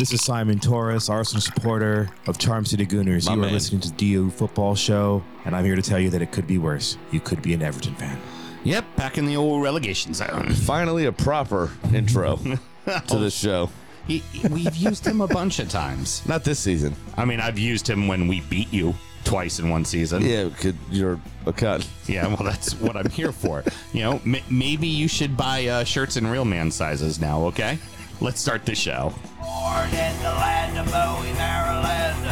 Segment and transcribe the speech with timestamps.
[0.00, 3.26] This is Simon Torres, Arsenal supporter of Charm City Gooners.
[3.26, 3.50] My you man.
[3.50, 6.32] are listening to the DU Football Show, and I'm here to tell you that it
[6.32, 6.96] could be worse.
[7.10, 8.18] You could be an Everton fan.
[8.64, 10.54] Yep, back in the old relegation zone.
[10.54, 12.36] Finally, a proper intro
[13.08, 13.68] to this show.
[14.06, 16.26] He, we've used him a bunch of times.
[16.26, 16.96] Not this season.
[17.18, 18.94] I mean, I've used him when we beat you
[19.24, 20.22] twice in one season.
[20.22, 21.86] Yeah, could you're a cut.
[22.06, 23.64] Yeah, well, that's what I'm here for.
[23.92, 27.78] You know, m- maybe you should buy uh, shirts in real man sizes now, okay?
[28.22, 29.12] Let's start the show.
[29.70, 32.26] Born in the land of Bowie, Maryland.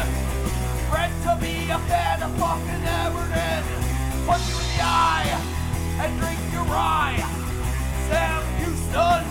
[0.91, 3.63] Bred to be a fan of fucking Everton.
[4.27, 5.31] Punch you in the eye
[6.03, 7.15] and drink your rye.
[8.11, 9.23] Sam Houston.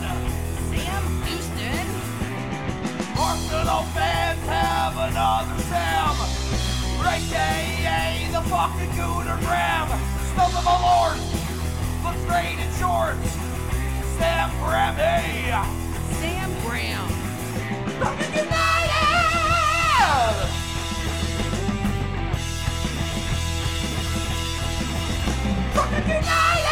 [0.73, 1.89] Sam Houston?
[3.13, 6.17] Arsenal fans have another Sam.
[7.05, 9.89] AKA the fucking Gooner Graham.
[10.33, 11.21] Stump of a lord.
[12.05, 13.37] Looks great in shorts.
[14.17, 15.53] Sam Grammy.
[16.21, 17.18] Sam Graham.
[17.99, 18.49] Fucking United!
[25.75, 26.69] Fucking United!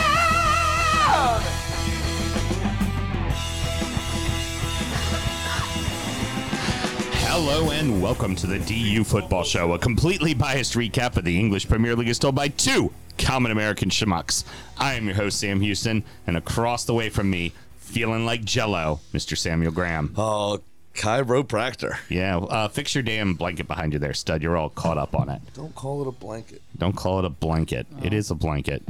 [7.18, 11.68] Hello and welcome to the DU Football Show, a completely biased recap of the English
[11.68, 14.44] Premier League is told by two common American schmucks.
[14.78, 19.00] I am your host, Sam Houston, and across the way from me, feeling like jello,
[19.12, 19.36] Mr.
[19.36, 20.14] Samuel Graham.
[20.16, 20.60] Oh,
[20.96, 21.96] chiropractor.
[22.08, 24.42] Yeah, uh, fix your damn blanket behind you there, stud.
[24.42, 25.40] You're all caught up on it.
[25.54, 26.62] Don't call it a blanket.
[26.76, 27.86] Don't call it a blanket.
[28.02, 28.82] It is a blanket.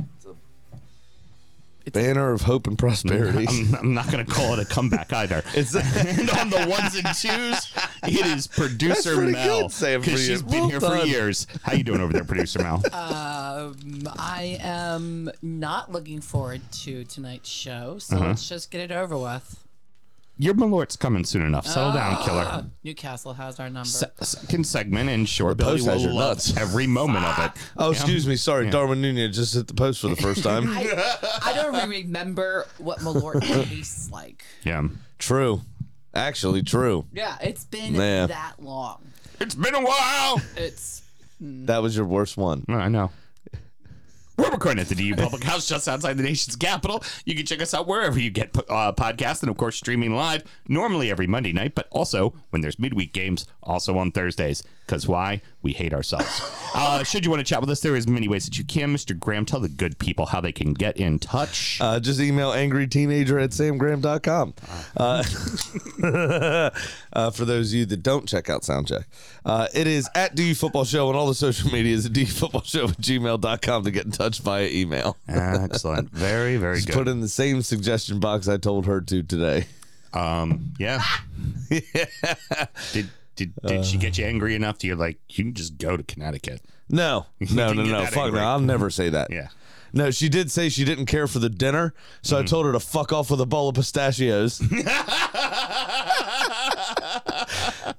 [1.92, 3.46] Banner of hope and prosperity.
[3.48, 5.44] I'm, I'm not going to call it a comeback either.
[5.54, 10.06] It's and on the ones and twos, it is producer pretty Mel good, Sam, for
[10.06, 10.34] because you.
[10.34, 11.06] she's been Well here for done.
[11.06, 11.46] years.
[11.62, 12.82] How you doing over there, producer Mel?
[12.92, 18.26] Um, I am not looking forward to tonight's show, so Uh-huh.
[18.30, 19.62] let's just get it over with.
[20.38, 21.66] Your Malort's coming soon enough.
[21.66, 22.66] Settle down, ah, killer.
[22.84, 23.88] Newcastle has our number.
[23.88, 26.56] Se- second segment and short Billy post has will your love nuts.
[26.58, 27.52] every moment of it.
[27.78, 28.36] oh, excuse me.
[28.36, 30.68] Sorry, Darwin Nunez just hit the post for the first time.
[30.68, 34.44] I, I don't even remember what Malort tastes like.
[34.62, 34.88] Yeah,
[35.18, 35.62] true.
[36.14, 37.06] Actually, true.
[37.12, 38.26] Yeah, it's been Yeah.
[38.26, 39.00] that long.
[39.40, 40.40] it's been a while.
[40.56, 41.02] It's
[41.38, 41.64] hmm.
[41.66, 42.64] That was your worst one.
[42.68, 43.10] I know.
[44.38, 47.02] We're recording at the DU Public House just outside the nation's capital.
[47.24, 50.44] You can check us out wherever you get uh, podcasts and, of course, streaming live,
[50.68, 54.62] normally every Monday night, but also when there's midweek games, also on Thursdays.
[54.84, 55.40] Because why?
[55.66, 56.40] We hate ourselves.
[56.78, 58.94] Uh, should you want to chat with us, there is many ways that you can.
[58.94, 59.18] Mr.
[59.18, 61.78] Graham, tell the good people how they can get in touch.
[61.80, 64.52] Uh, just email angryteenager at samgraham.com.
[64.94, 66.70] Uh,
[67.14, 69.04] uh, for those of you that don't check out Soundcheck,
[69.46, 72.62] uh, it is at DU Football Show on all the social medias at DU Football
[72.62, 75.16] Show at gmail.com to get in touch via email.
[75.28, 76.10] Excellent.
[76.10, 76.94] Very, very Just good.
[76.94, 79.64] put in the same suggestion box I told her to today.
[80.12, 81.02] Um, yeah.
[82.92, 85.96] Did did did she get you angry enough to you like you can just go
[85.96, 86.62] to Connecticut?
[86.88, 88.00] No, no, didn't no, get no.
[88.00, 88.40] that Fuck angry.
[88.40, 88.46] no.
[88.46, 89.30] I'll never say that.
[89.30, 89.48] Yeah.
[89.92, 92.80] No, she did say she didn't care for the dinner, so I told her to
[92.80, 94.60] fuck off with a bowl of pistachios.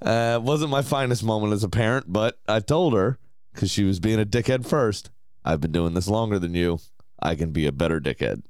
[0.02, 3.18] uh, wasn't my finest moment as a parent, but I told her
[3.52, 5.10] because she was being a dickhead first.
[5.44, 6.78] I've been doing this longer than you.
[7.20, 8.42] I can be a better dickhead.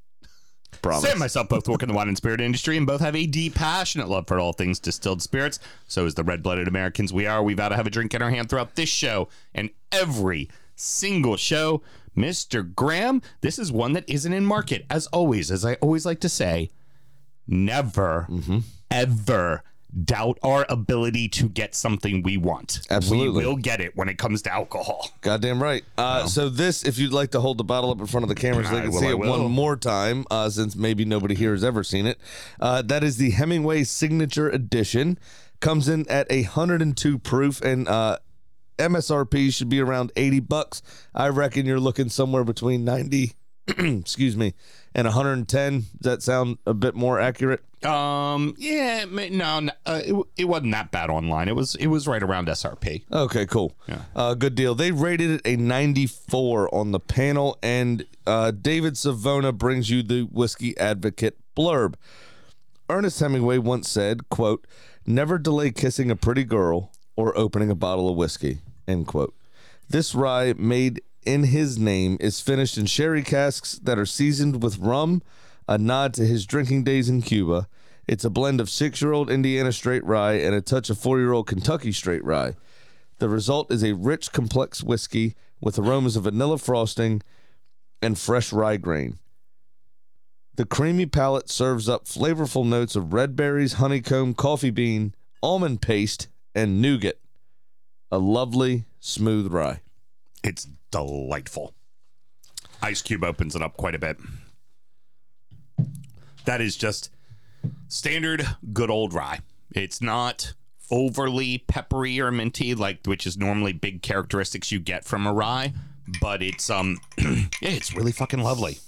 [0.83, 1.03] Promise.
[1.03, 3.27] Sam and myself both work in the wine and spirit industry and both have a
[3.27, 5.59] deep, passionate love for all things distilled spirits.
[5.89, 7.43] So is the red blooded Americans we are.
[7.43, 11.37] We vow to have a drink in our hand throughout this show and every single
[11.37, 11.83] show.
[12.17, 12.75] Mr.
[12.75, 14.84] Graham, this is one that isn't in market.
[14.91, 16.71] As always, as I always like to say,
[17.47, 18.59] never, Mm-hmm.
[18.91, 19.62] ever
[20.04, 22.81] doubt our ability to get something we want.
[22.91, 23.41] Absolutely.
[23.43, 25.09] We will get it when it comes to alcohol.
[25.22, 25.82] Goddamn right.
[25.97, 28.34] Uh, So this, if you'd like to hold the bottle up in front of the
[28.34, 29.43] camera so they can will, see I it will.
[29.43, 32.19] one more time, uh, since maybe nobody here has ever seen it.
[32.60, 35.19] Uh, that is the Hemingway Signature Edition.
[35.60, 38.19] Comes in at a 102 proof and uh,
[38.78, 40.82] MSRP should be around 80 bucks.
[41.15, 43.32] I reckon you're looking somewhere between 90,
[43.66, 44.54] excuse me,
[44.98, 45.78] and 110.
[45.78, 47.62] Does that sound a bit more accurate?
[47.84, 51.47] Um, yeah, no, no uh, it, it wasn't that bad online.
[51.47, 53.04] It was it was right around SRP.
[53.12, 53.77] Okay, cool.
[53.86, 54.00] Yeah.
[54.16, 54.74] Uh, good deal.
[54.74, 60.22] They rated it a 94 on the panel, and uh, David Savona brings you the
[60.22, 61.94] Whisky Advocate blurb.
[62.91, 64.66] Ernest Hemingway once said, quote,
[65.06, 68.59] never delay kissing a pretty girl or opening a bottle of whiskey,
[68.89, 69.34] end quote.
[69.89, 74.78] This rye made in his name is finished in sherry casks that are seasoned with
[74.78, 75.21] rum,
[75.69, 77.69] a nod to his drinking days in Cuba.
[78.07, 81.19] It's a blend of six year old Indiana straight rye and a touch of four
[81.19, 82.54] year old Kentucky straight rye.
[83.19, 87.21] The result is a rich, complex whiskey with aromas of vanilla frosting
[88.01, 89.19] and fresh rye grain.
[90.57, 96.28] The creamy palate serves up flavorful notes of red berries, honeycomb, coffee bean, almond paste,
[96.54, 97.21] and nougat.
[98.10, 99.83] A lovely, smooth rye.
[100.42, 101.75] It's delightful.
[102.83, 104.19] Ice Cube opens it up quite a bit.
[106.45, 107.11] That is just
[107.89, 109.41] standard good old rye.
[109.73, 110.55] It's not
[110.91, 115.73] overly peppery or minty like which is normally big characteristics you get from a rye,
[116.21, 116.99] but it's um
[117.61, 118.79] it's really fucking lovely.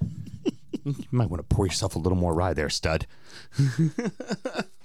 [0.84, 3.06] you might want to pour yourself a little more rye there, stud.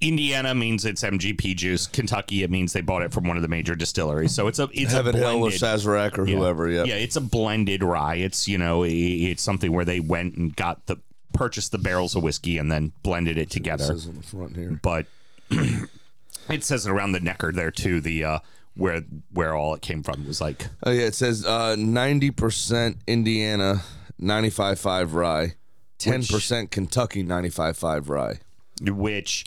[0.00, 1.86] Indiana means it's MGP juice.
[1.86, 4.34] Kentucky, it means they bought it from one of the major distilleries.
[4.34, 6.36] So it's a it's Heaven a Hill or blended, Sazerac or yeah.
[6.36, 6.68] whoever.
[6.68, 6.84] Yeah.
[6.84, 8.16] Yeah, it's a blended rye.
[8.16, 10.98] It's you know, it's something where they went and got the
[11.32, 13.84] purchased the barrels of whiskey and then blended it together.
[13.84, 14.78] Says on the front here.
[14.82, 15.06] But
[15.50, 18.00] it says it around the necker there too.
[18.00, 18.38] The uh,
[18.74, 19.02] where
[19.32, 23.82] where all it came from was like Oh yeah, it says uh, ninety percent Indiana,
[24.18, 25.54] ninety five five rye,
[25.96, 28.40] ten percent Kentucky, ninety five five rye.
[28.82, 29.46] which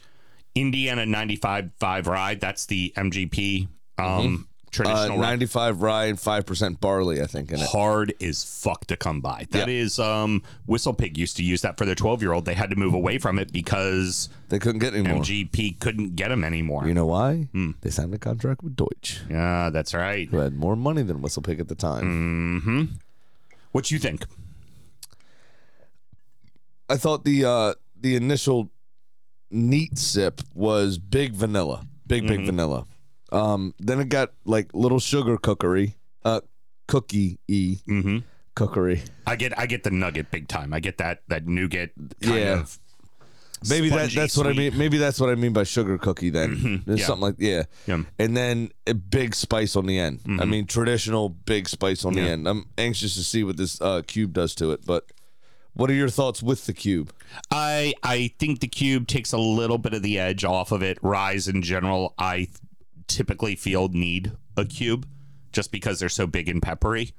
[0.56, 2.36] Indiana 95.5 rye.
[2.36, 3.68] That's the MGP
[3.98, 7.68] um, Uh, traditional ninety five rye and five percent barley, I think, in it.
[7.70, 9.48] hard is fuck to come by.
[9.50, 9.74] That Yeah.
[9.82, 12.46] is um Whistle Pig used to use that for their 12 year old.
[12.46, 15.24] They had to move away from it because They couldn't get any more.
[15.24, 16.88] MGP couldn't get them anymore.
[16.88, 17.48] You know why?
[17.52, 17.72] Hmm.
[17.82, 20.30] They signed a contract with Deutsch, yeah, that's right.
[20.30, 22.62] who had more money than Whistle Pig at the time.
[22.62, 22.84] Mm-hmm.
[23.72, 24.26] What you think?
[26.90, 28.70] I thought the uh, the initial
[29.52, 32.86] neat sip was big vanilla, big big vanilla.
[33.32, 36.42] Um, then it got like little sugar cookery, uh,
[36.88, 38.18] cookie e Mm-hmm.
[38.56, 39.04] cookery.
[39.28, 40.74] I get I get the nugget big time.
[40.74, 41.92] I get that that nougat
[42.22, 42.60] kind Yeah.
[42.62, 42.80] of
[43.70, 44.72] Maybe that, spongy that's what I sweet.
[44.72, 44.80] mean.
[44.80, 46.30] Maybe that's what I mean by sugar cookie.
[46.30, 47.06] Then There's yeah.
[47.08, 47.64] something like yeah.
[47.88, 48.04] Yeah.
[48.18, 50.22] and then a big spice on the end.
[50.40, 52.28] I mean, traditional big spice on the Yeah.
[52.30, 52.48] end.
[52.48, 54.86] I'm anxious to see what this uh, cube does to it.
[54.86, 55.12] But
[55.74, 57.14] what are your thoughts with the cube?
[57.52, 60.98] I I think the cube takes a little bit of the edge off of it.
[61.02, 62.48] Rise in general, I
[63.08, 65.08] typically feel need a cube
[65.52, 67.12] just because they're so big and peppery.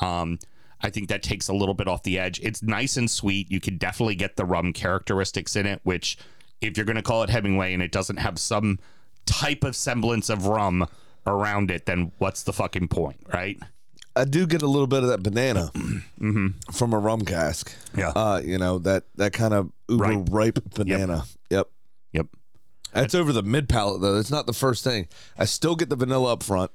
[0.00, 0.38] Um,
[0.82, 2.40] I think that takes a little bit off the edge.
[2.42, 3.50] It's nice and sweet.
[3.50, 6.16] You can definitely get the rum characteristics in it, which
[6.60, 8.78] if you're going to call it Hemingway and it doesn't have some
[9.26, 10.86] type of semblance of rum
[11.26, 13.58] around it, then what's the fucking point, right?
[14.20, 15.70] I do get a little bit of that banana
[16.72, 17.70] from a rum cask.
[17.92, 18.00] Mm-hmm.
[18.00, 18.08] Yeah.
[18.10, 20.28] uh, you know that that kind of uber Ripe.
[20.30, 21.24] ripe, banana.
[21.50, 21.68] Yep.
[22.12, 22.26] Yep.
[22.92, 24.16] That's over the mid palate though.
[24.16, 25.08] It's not the first thing.
[25.38, 26.70] I still get the vanilla up front.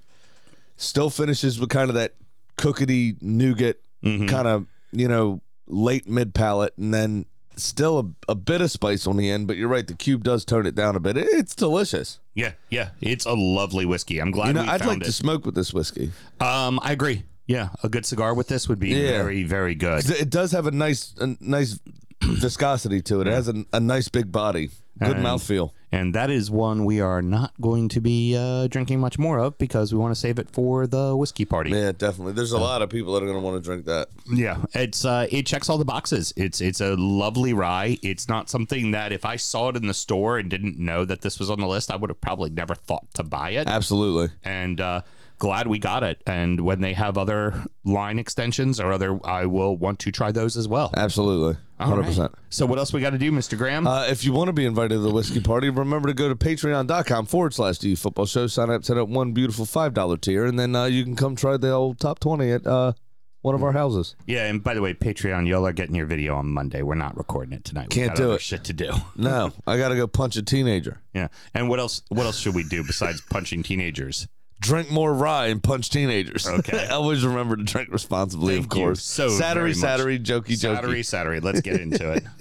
[0.77, 2.15] Still finishes with kind of that
[2.57, 4.27] cookity nougat Mm-hmm.
[4.27, 7.25] kind of you know late mid palate, and then
[7.56, 9.48] still a, a bit of spice on the end.
[9.48, 11.18] But you're right, the cube does tone it down a bit.
[11.18, 12.19] It's delicious.
[12.36, 12.89] Yeah, yeah.
[13.01, 14.19] It's a lovely whiskey.
[14.19, 15.06] I'm glad You know, I'd like it.
[15.06, 16.12] to smoke with this whiskey.
[16.39, 17.24] Um, I agree.
[17.47, 19.12] Yeah, a good cigar with this would be Yeah.
[19.24, 20.03] very, very good.
[20.03, 21.80] 'Cause It does have a nice, a nice
[22.24, 23.27] viscosity to it.
[23.27, 24.69] It has a, a nice big body,
[25.00, 25.71] good And- mouthfeel.
[25.92, 29.57] And that is one we are not going to be uh, drinking much more of
[29.57, 31.69] because we want to save it for the whiskey party.
[31.69, 32.33] Yeah, definitely.
[32.33, 34.09] There's a lot of people that are going to want to drink that.
[34.30, 36.33] Yeah, it's uh, it checks all the boxes.
[36.36, 37.98] It's it's a lovely rye.
[38.01, 41.21] It's not something that if I saw it in the store and didn't know that
[41.21, 43.65] this was on the list, I would have probably never thought to buy it.
[43.69, 44.36] Absolutely.
[44.44, 45.01] and uh,
[45.38, 46.22] glad we got it.
[46.26, 50.58] And when they have other line extensions or other, I will want to try those
[50.58, 50.92] as well.
[50.96, 51.58] Absolutely.
[51.80, 52.18] 100%.
[52.20, 52.32] right.
[52.50, 53.58] So what else we got to do, Mr.
[53.58, 53.86] Graham?
[53.86, 56.36] Uh, if you want to be invited to the whiskey party, remember to go to
[56.36, 58.48] patreon.com forward slash DU football show.
[58.48, 61.58] Sign up, set up one beautiful $5 tier, and then uh, you can come try
[61.58, 62.94] the old top 20 at uh,
[63.42, 64.15] one of our houses.
[64.25, 66.82] yeah, and by the way, Patreon, y'all are getting your video on Monday.
[66.82, 67.89] We're not recording it tonight.
[67.89, 68.42] We Can't got do other it.
[68.42, 68.92] Shit to do.
[69.18, 71.01] No, I got to go punch a teenager.
[71.13, 71.27] Yeah.
[71.54, 72.01] And what else?
[72.10, 74.27] What else should we do besides punching teenagers?
[74.65, 76.48] Drink more rye and punch teenagers.
[76.48, 76.88] Okay.
[76.91, 79.03] Always remember to drink responsibly, Thank of course.
[79.03, 79.77] so Saturday, very much.
[79.77, 80.75] Saturday, jokey, jokey.
[80.75, 81.39] Saturday, Saturday.
[81.39, 82.24] Let's get into it.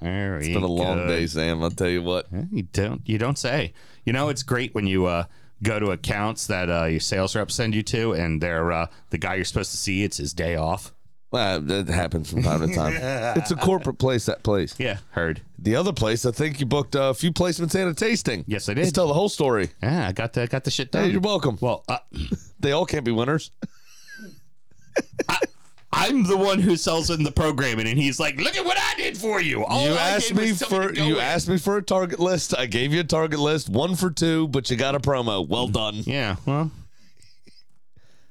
[0.00, 1.62] Very It's been a long day, Sam.
[1.62, 2.26] I'll tell you what.
[2.52, 3.00] You don't.
[3.06, 3.72] You don't say.
[4.04, 5.24] You know, it's great when you uh,
[5.62, 9.16] go to accounts that uh, your sales reps send you to, and they're uh, the
[9.18, 10.04] guy you're supposed to see.
[10.04, 10.92] It's his day off.
[11.34, 12.92] Well, that happens from time to time.
[13.36, 14.76] it's a corporate place, that place.
[14.78, 15.40] Yeah, heard.
[15.58, 18.44] The other place, I think you booked a few placements and a tasting.
[18.46, 18.94] Yes, I Let's did.
[18.94, 19.70] tell the whole story.
[19.82, 21.06] Yeah, I got the got the shit done.
[21.06, 21.58] Hey, you're welcome.
[21.60, 21.98] Well, uh,
[22.60, 23.50] They all can't be winners.
[25.92, 28.94] I'm the one who sells in the programming, and he's like, "Look at what I
[28.96, 31.20] did for you." All you I asked did was me for to go you in."
[31.20, 32.56] asked me for a target list.
[32.56, 35.44] I gave you a target list, one for two, but you got a promo.
[35.48, 35.96] Well done.
[36.04, 36.70] Yeah, well,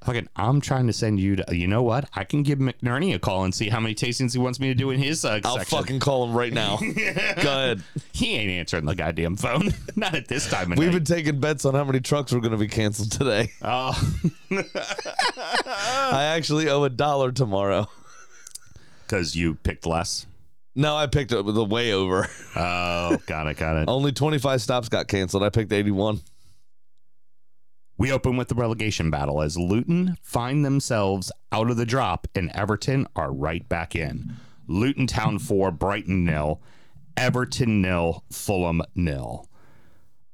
[0.05, 1.55] fucking, I'm trying to send you to.
[1.55, 2.09] You know what?
[2.13, 4.73] I can give McNerney a call and see how many tastings he wants me to
[4.73, 5.77] do in his uh, I'll section.
[5.77, 6.77] fucking call him right now.
[6.81, 7.83] Go ahead.
[8.11, 9.73] He ain't answering the goddamn phone.
[9.95, 10.95] Not at this time of We've night.
[10.95, 13.51] been taking bets on how many trucks were going to be canceled today.
[13.63, 13.93] Oh,
[16.11, 17.87] I actually owe a dollar tomorrow.
[19.05, 20.25] because you picked less.
[20.75, 22.27] No, I picked with the way over.
[22.55, 23.87] Oh, got it, got it.
[23.87, 25.43] Only 25 stops got canceled.
[25.43, 26.19] I picked 81.
[27.97, 32.49] We open with the relegation battle as Luton find themselves out of the drop and
[32.51, 34.35] Everton are right back in.
[34.67, 36.61] Luton Town 4, Brighton nil,
[37.15, 39.47] Everton nil, Fulham nil.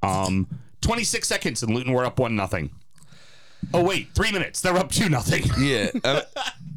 [0.02, 0.48] Um
[0.82, 2.72] 26 seconds and Luton were up 1 nothing.
[3.74, 4.62] Oh wait, 3 minutes.
[4.62, 5.44] They're up 2 nothing.
[5.60, 6.22] Yeah, uh,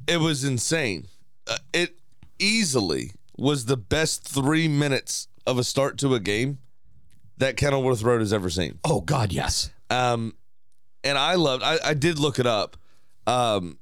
[0.09, 1.07] it was insane.
[1.47, 1.97] Uh, it
[2.41, 6.59] easily was the best three minutes of a start to a game
[7.39, 8.79] that Kenilworth Road has ever seen.
[8.85, 9.71] Oh god, yes.
[9.91, 10.35] Um,
[11.05, 11.63] and I loved.
[11.63, 12.77] I, I did look it up.
[13.27, 13.79] Um,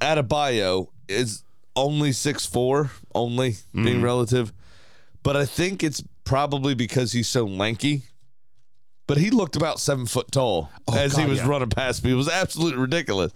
[0.00, 1.44] Adebayo is
[1.76, 4.52] only six four, only being relative,
[5.22, 8.02] but I think it's probably because he's so lanky.
[9.06, 11.48] But he looked about seven foot tall as he was yeah.
[11.48, 12.12] running past me.
[12.12, 13.32] It was absolutely ridiculous.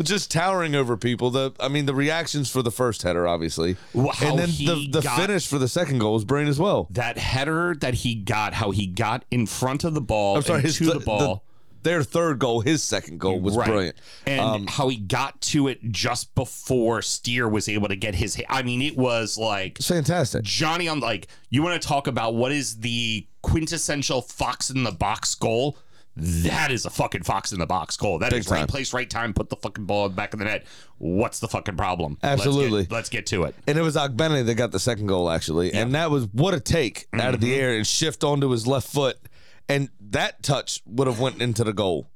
[0.00, 1.30] Just towering over people.
[1.30, 5.02] The I mean, the reactions for the first header, obviously, Well, and then the the
[5.02, 6.86] finish for the second goal was brilliant as well.
[6.90, 10.58] That header that he got, how he got in front of the ball I'm sorry,
[10.58, 11.44] and his to th- the ball.
[11.84, 13.66] Their third goal, his second goal was Right.
[13.68, 13.96] brilliant.
[14.26, 18.42] And Um, how he got to it just before Steele was able to get his.
[18.48, 20.42] I mean, it was like fantastic.
[20.42, 24.92] Johnny on like you want to talk about what is the quintessential fox in the
[24.92, 25.76] box goal?
[26.16, 28.20] That is a fucking fox in the box goal.
[28.20, 28.66] That is right time.
[28.68, 29.34] place, right time.
[29.34, 30.64] Put the fucking ball in the back of the net.
[30.98, 32.18] What's the fucking problem?
[32.22, 32.70] Absolutely.
[32.70, 33.54] Let's get, let's get to it.
[33.66, 35.72] And it was Ogbene that got the second goal, actually.
[35.74, 38.86] And that was what a take out of the air and shift onto his left
[38.92, 39.18] foot.
[39.68, 42.08] And that touch would have went into the goal.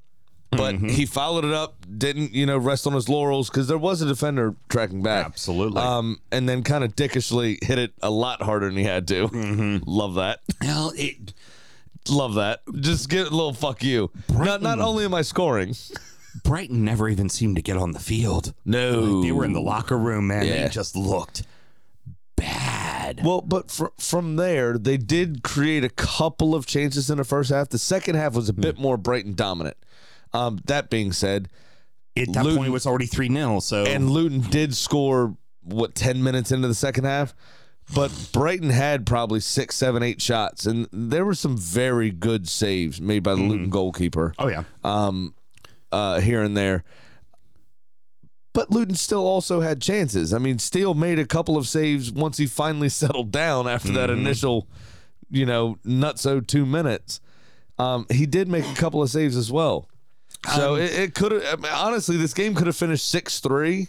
[0.50, 4.00] But he followed it up, didn't, you know, rest on his laurels because there was
[4.00, 5.26] a defender tracking back.
[5.26, 5.82] Absolutely.
[5.82, 9.28] Um, and then kind of dickishly hit it a lot harder than he had to.
[9.28, 9.84] Mm-hmm.
[9.86, 10.40] Love that.
[10.62, 11.34] Well, it,
[12.08, 12.60] Love that.
[12.80, 14.10] Just get a little fuck you.
[14.28, 15.74] Not not only am I scoring.
[16.44, 18.54] Brighton never even seemed to get on the field.
[18.64, 19.22] No.
[19.22, 20.46] They were in the locker room, man.
[20.46, 20.64] Yeah.
[20.64, 21.42] They just looked
[22.36, 22.77] bad.
[23.22, 27.50] Well, but fr- from there, they did create a couple of chances in the first
[27.50, 27.68] half.
[27.68, 29.76] The second half was a bit more Brighton dominant.
[30.32, 31.48] Um, that being said,
[32.16, 33.60] At that Luton- point, it was already 3 0.
[33.60, 37.34] So, and Luton did score, what, 10 minutes into the second half?
[37.94, 43.00] But Brighton had probably six, seven, eight shots, and there were some very good saves
[43.00, 44.64] made by the Luton goalkeeper oh, yeah.
[45.90, 46.84] uh, here and there.
[48.58, 50.34] But Luton still also had chances.
[50.34, 54.10] I mean, Steele made a couple of saves once he finally settled down after that
[54.10, 54.66] initial,
[55.30, 57.20] you know, nutso two minutes.
[57.78, 59.88] Um, he did make a couple of saves as well.
[60.56, 63.86] So it, it could have, honestly, this game could have finished 6 3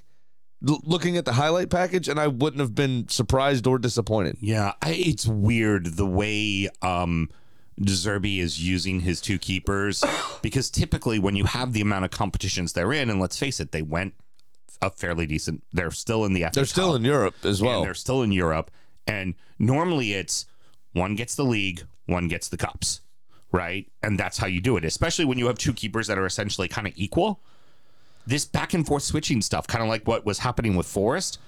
[0.62, 4.38] looking at the highlight package, and I wouldn't have been surprised or disappointed.
[4.40, 7.32] Yeah, I, it's weird the way um
[7.82, 10.04] Zerbi is using his two keepers
[10.44, 13.72] because typically when you have the amount of competitions they're in, and let's face it,
[13.72, 14.14] they went
[14.82, 15.64] a fairly decent.
[15.74, 17.84] They're still in the They're still in Europe as and well.
[17.84, 18.72] they're still in Europe,
[19.08, 20.46] and normally it's
[20.94, 23.02] one gets the league, one gets the cups,
[23.52, 23.88] right?
[24.04, 26.68] And that's how you do it, especially when you have two keepers that are essentially
[26.68, 27.42] kind of equal.
[28.28, 31.40] This back and forth switching stuff, kind of like what was happening with Forest,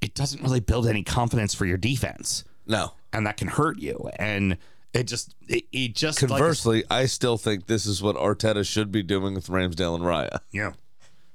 [0.00, 2.92] it doesn't really build any confidence for your defense No.
[3.12, 4.10] and that can hurt you.
[4.18, 4.58] And
[4.92, 8.92] it just, it, it just like- Conversely, I still think this is what Arteta should
[8.92, 10.40] be doing with Ramsdale and Raya.
[10.52, 10.72] yeah,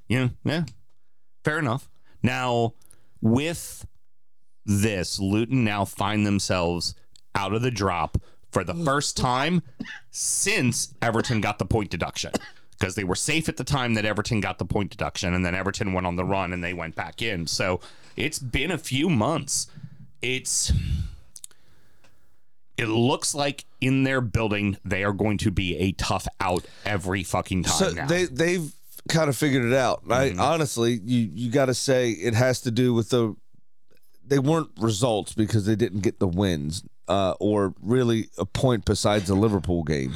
[0.08, 0.66] yeah, yeah.
[1.50, 1.89] Fair enough.
[2.22, 2.75] Now,
[3.22, 3.88] with
[4.68, 6.94] this, Luton now find themselves
[7.34, 9.63] out of the drop for the first time
[10.12, 12.34] since Everton got the point deduction.
[12.77, 15.56] Because they were safe at the time that Everton got the point deduction, and then
[15.56, 17.48] Everton went on the run and they went back in.
[17.48, 17.79] So
[18.15, 19.65] it's been a few months.
[20.22, 20.72] It's
[22.77, 27.24] it looks like in their building they are going to be a tough out every
[27.24, 28.06] fucking time So now.
[28.06, 28.72] they they've
[29.10, 30.04] kind of figured it out.
[30.10, 33.36] I honestly, you you got to say it has to do with the
[34.25, 39.28] they weren't results because they didn't get the wins uh, or really a point besides
[39.28, 40.13] the Liverpool game.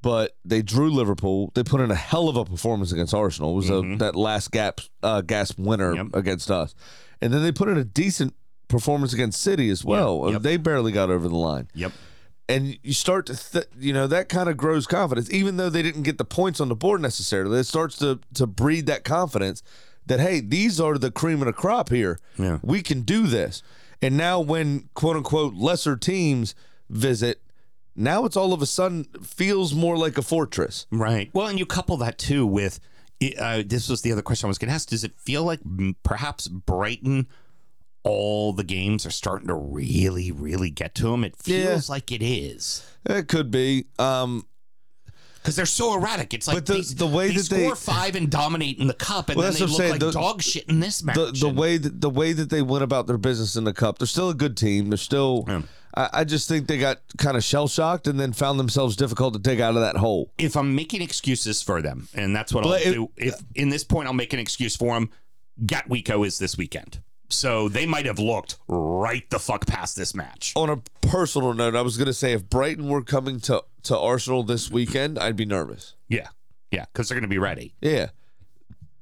[0.00, 1.52] But they drew Liverpool.
[1.54, 3.52] They put in a hell of a performance against Arsenal.
[3.52, 6.06] It was a, that last gap uh, gasp winner Yep.
[6.14, 6.74] against us,
[7.20, 8.34] and then they put in a decent
[8.68, 10.28] performance against City as well.
[10.32, 10.42] yep.
[10.42, 11.92] They barely got over the line yep.
[12.48, 15.82] And you start to th- you know that kind of grows confidence even though they
[15.82, 19.62] didn't get the points on the board necessarily it starts to to breed that confidence
[20.06, 22.58] that hey these are the cream of the crop here Yeah.
[22.62, 23.62] we can do this
[24.00, 26.54] and now when quote unquote lesser teams
[26.90, 27.40] visit
[27.94, 31.30] now it's all of a sudden feels more like a fortress Right.
[31.32, 32.80] Well, and you couple that too with
[33.38, 34.88] uh, this was the other question I was going to ask.
[34.88, 35.60] Does it feel like
[36.02, 37.28] perhaps Brighton,
[38.04, 41.24] all the games are starting to really, really get to them?
[41.24, 42.84] It feels like it is.
[43.04, 44.46] it could be um
[45.36, 46.32] because they're so erratic.
[46.34, 48.86] It's like But the- these- the way they that they- score five and dominate in
[48.86, 49.90] the cup, and Well, then they look saying.
[49.90, 51.16] like The- dog shit in this match.
[51.16, 53.98] the the way that the way that they went about their business in the cup,
[53.98, 54.90] they're still a good team.
[54.90, 55.44] They're still.
[55.48, 55.62] Yeah.
[55.94, 59.34] I, I just think they got kind of shell shocked and then found themselves difficult
[59.34, 60.32] to take out of that hole.
[60.38, 63.68] if I'm making excuses for them, and that's what But I'll if- do, if in
[63.68, 65.10] this point I'll make an excuse for them,
[65.66, 67.00] Gatwico is this weekend.
[67.32, 70.52] So they might have looked right the fuck past this match.
[70.56, 73.98] On a personal note, I was going to say if Brighton were coming to to
[73.98, 75.94] Arsenal this weekend, I'd be nervous.
[76.08, 76.28] Yeah.
[76.70, 76.84] Yeah.
[76.92, 77.74] Because they're going to be ready.
[77.80, 78.10] Yeah,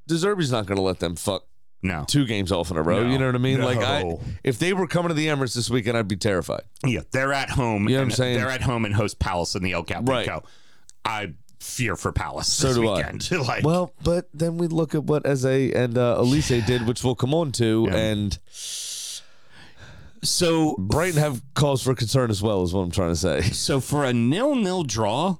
[0.06, 1.44] De Zerbi's not going to let them fuck
[1.82, 2.04] No.
[2.08, 3.02] two games off in a row.
[3.04, 3.10] No.
[3.10, 3.60] you know what I mean?
[3.62, 6.62] Like, I, if they were coming to the Emirates this weekend, I'd be terrified.
[6.84, 7.00] Yeah.
[7.12, 7.88] They're at home.
[7.88, 8.38] You know what I'm saying?
[8.38, 10.08] They're at home and host Palace in the El Gatwico.
[10.08, 10.42] Right.
[11.04, 13.42] I fear for Palace So this do I.
[13.46, 17.14] like, Well, but then we look at what Eze and uh, Olise did, which we'll
[17.14, 17.96] come on to, Yeah.
[17.96, 18.38] and
[20.22, 23.40] so Brighton have cause for concern as well, is what I'm trying to say.
[23.52, 25.36] so for a nil-nil draw,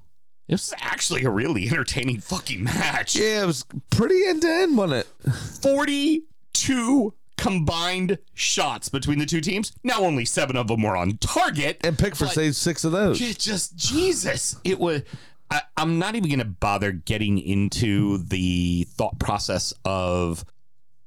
[0.49, 3.17] it was actually a really entertaining fucking match.
[3.17, 5.33] Yeah, it was pretty end to end, wasn't it?
[5.63, 9.73] 42 combined shots between the two teams.
[9.83, 11.79] Now only seven of them were on target.
[11.83, 13.19] And Pickford saved six of those.
[13.19, 14.57] Just Jesus.
[14.65, 15.03] It was.
[15.51, 20.45] I, I'm not even going to bother getting into the thought process of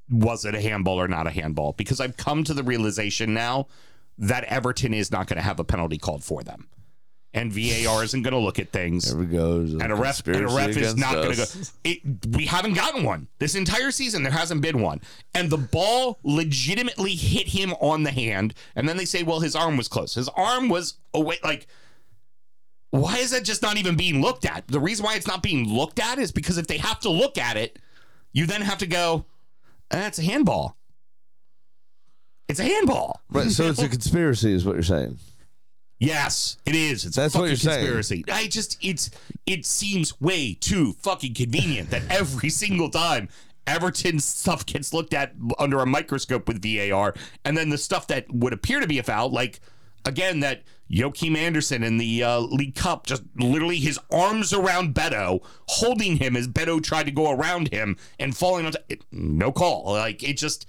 [0.10, 3.68] was it a handball or not a handball because I've come to the realization now
[4.18, 6.68] that Everton is not going to have a penalty called for them,
[7.34, 9.10] and VAR isn't going to look at things.
[9.10, 9.62] There we go.
[9.62, 11.44] And a ref, and a ref is not going to go.
[11.84, 12.02] It,
[12.36, 14.22] we haven't gotten one this entire season.
[14.24, 15.02] There hasn't been one,
[15.34, 18.54] and the ball legitimately hit him on the hand.
[18.76, 20.14] And then they say, "Well, his arm was close.
[20.14, 21.66] His arm was away." Like,
[23.02, 24.68] why is that just not even being looked at?
[24.68, 27.40] The reason why it's not being looked at is because if they have to look
[27.40, 27.80] at it,
[28.34, 29.26] you then have to go.
[29.90, 30.78] Eh, That's a handball.
[32.48, 33.20] It's a handball.
[33.32, 35.18] Right, so it's a conspiracy, is what you're saying.
[36.00, 37.06] Yes, it is.
[37.06, 37.80] It's That's a what fucking you're saying.
[37.80, 38.26] conspiracy.
[38.32, 39.10] I just it's
[39.46, 43.30] it seems way too fucking convenient that every single time
[43.66, 48.32] Everton stuff gets looked at under a microscope with VAR, and then the stuff that
[48.32, 49.62] would appear to be a foul, like
[50.06, 55.44] again that Joachim Andersen in the uh, League Cup, just literally his arms around Beto,
[55.68, 58.74] holding him as Beto tried to go around him and falling on.
[58.90, 59.86] It, no call.
[59.86, 60.68] Like it just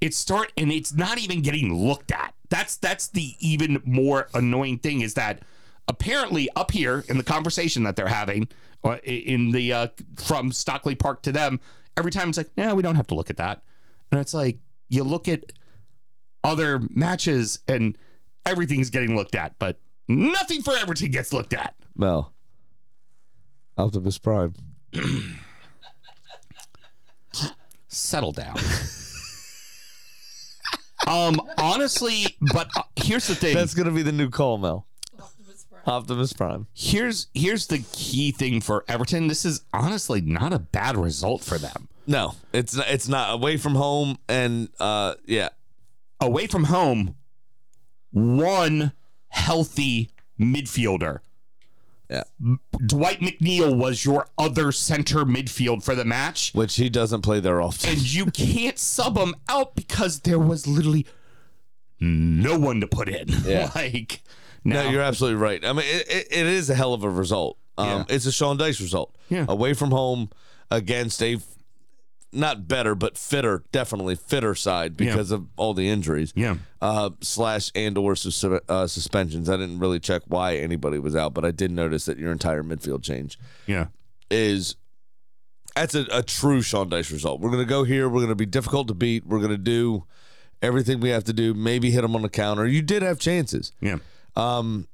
[0.00, 2.34] it start and it's not even getting looked at.
[2.48, 5.42] That's that's the even more annoying thing is that
[5.88, 8.48] apparently up here in the conversation that they're having
[8.84, 11.60] uh, in the uh, from Stockley Park to them,
[11.96, 13.62] every time it's like, yeah, we don't have to look at that,
[14.10, 15.52] and it's like you look at
[16.42, 17.98] other matches and
[18.46, 21.74] everything's getting looked at, but nothing for Everton gets looked at.
[21.96, 22.32] Mel.
[23.78, 24.54] Optimus Prime.
[27.88, 28.56] Settle down.
[31.06, 33.54] um, honestly, but uh, here's the thing.
[33.54, 34.86] That's going to be the new call, Mel.
[35.18, 35.82] Optimus Prime.
[35.86, 36.66] Optimus Prime.
[36.74, 39.28] here's here's the key thing for Everton.
[39.28, 41.88] This is honestly not a bad result for them.
[42.06, 45.50] No, it's not, it's not away from home, and uh, yeah,
[46.22, 47.14] Away from home,
[48.12, 48.92] one
[49.28, 51.20] healthy midfielder.
[52.08, 52.24] yeah.
[52.86, 57.60] Dwight McNeil was your other center midfield for the match, Which he doesn't play there
[57.60, 57.90] often.
[57.90, 61.06] and you can't sub him out because there was literally
[62.00, 63.28] no one to put in.
[63.44, 63.70] Yeah.
[63.74, 64.22] like
[64.64, 65.64] No, you're absolutely right.
[65.64, 67.58] I mean, it, it, it is a hell of a result.
[67.78, 68.04] Um, Yeah.
[68.08, 69.14] It's a Sean Dyche result.
[69.28, 69.44] Yeah.
[69.48, 70.30] Away from home
[70.70, 71.38] against a
[72.32, 76.32] not better, but fitter, definitely fitter side because of all the injuries.
[76.36, 76.56] Yeah.
[76.80, 79.48] Uh, slash and or sus- uh, suspensions.
[79.48, 82.62] I didn't really check why anybody was out, but I did notice that your entire
[82.62, 83.86] midfield change yeah.
[84.30, 84.76] is
[85.74, 87.40] that's a, a true Sean Dyche result.
[87.40, 88.08] We're gonna go here.
[88.08, 89.26] We're gonna be difficult to beat.
[89.26, 90.04] We're gonna do
[90.62, 91.54] everything we have to do.
[91.54, 92.66] Maybe hit them on the counter.
[92.66, 93.72] You did have chances.
[93.80, 93.98] Yeah.
[94.36, 94.88] Um,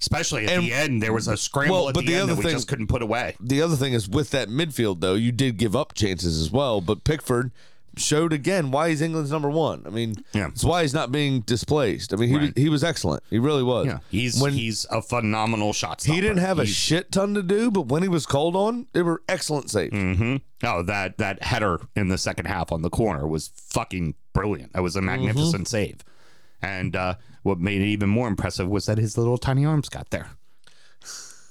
[0.00, 2.22] Especially at And- the end, there was a scramble Well, at but the, the end
[2.24, 3.36] other that we thing- just couldn't put away.
[3.40, 6.80] the other thing is with that midfield though, you did give up chances as well.
[6.80, 7.50] But Pickford
[7.96, 9.82] showed again why he's England's number one.
[9.84, 10.48] I mean, Yeah.
[10.48, 12.14] it's why he's not being displaced.
[12.14, 12.56] I mean, he was, Right.
[12.58, 13.22] he was excellent.
[13.28, 13.86] He really was.
[13.88, 16.02] Yeah, he's when he's a phenomenal shot.
[16.04, 19.02] he didn't have a shit ton to do, but when he was called on, they
[19.02, 19.92] were excellent saves.
[19.92, 24.72] hmm Oh, that that header in the second half on the corner was fucking brilliant.
[24.72, 25.96] That was a magnificent save.
[26.62, 30.10] And uh, what made it even more impressive was that his little tiny arms got
[30.10, 30.28] there.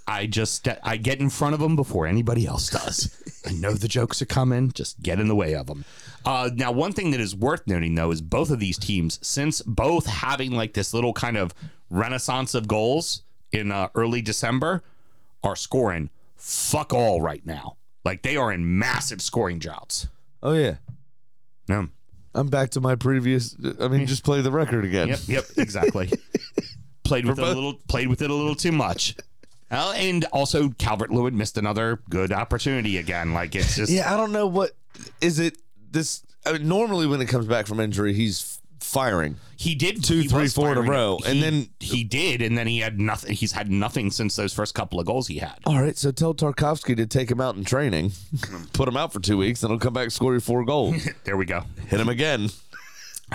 [0.08, 3.16] I just I get in front of him before anybody else does.
[3.46, 4.72] I know the jokes are coming.
[4.72, 5.86] Just get in the way of them.
[6.26, 9.62] Uh, now, one thing that is worth noting though is both of these teams, since
[9.62, 11.54] both having like this little kind of
[11.92, 13.22] renaissance of goals
[13.52, 14.84] in uh, early December,
[15.44, 17.78] are scoring fuck all right now.
[18.04, 20.08] Like they are in massive scoring droughts.
[20.42, 20.78] Oh yeah,
[21.68, 21.86] Yeah.
[22.34, 23.56] I'm back to my previous.
[23.80, 25.10] I mean, just play the record again.
[25.10, 25.20] Yep.
[25.28, 25.46] Yep.
[25.58, 26.12] Exactly.
[27.04, 27.74] played with it a little.
[27.88, 29.16] Played with it a little too much.
[29.72, 33.34] And also Calvert Lewin missed another good opportunity again.
[33.34, 34.72] Like it's just Yeah, I don't know what
[35.22, 35.58] is it.
[35.92, 39.38] This I mean, normally when it comes back from injury, he's firing.
[39.56, 42.58] he did Two, he three, four in a row, and He- then- he did, and
[42.58, 43.34] then he had nothing.
[43.36, 45.58] He's had nothing since those first couple of goals he had.
[45.66, 48.12] All right, so tell Tarkowski to take him out in training,
[48.74, 51.08] put him out for two weeks, then he'll come back score you four goals.
[51.24, 51.64] There we go.
[51.88, 52.50] Hit him again.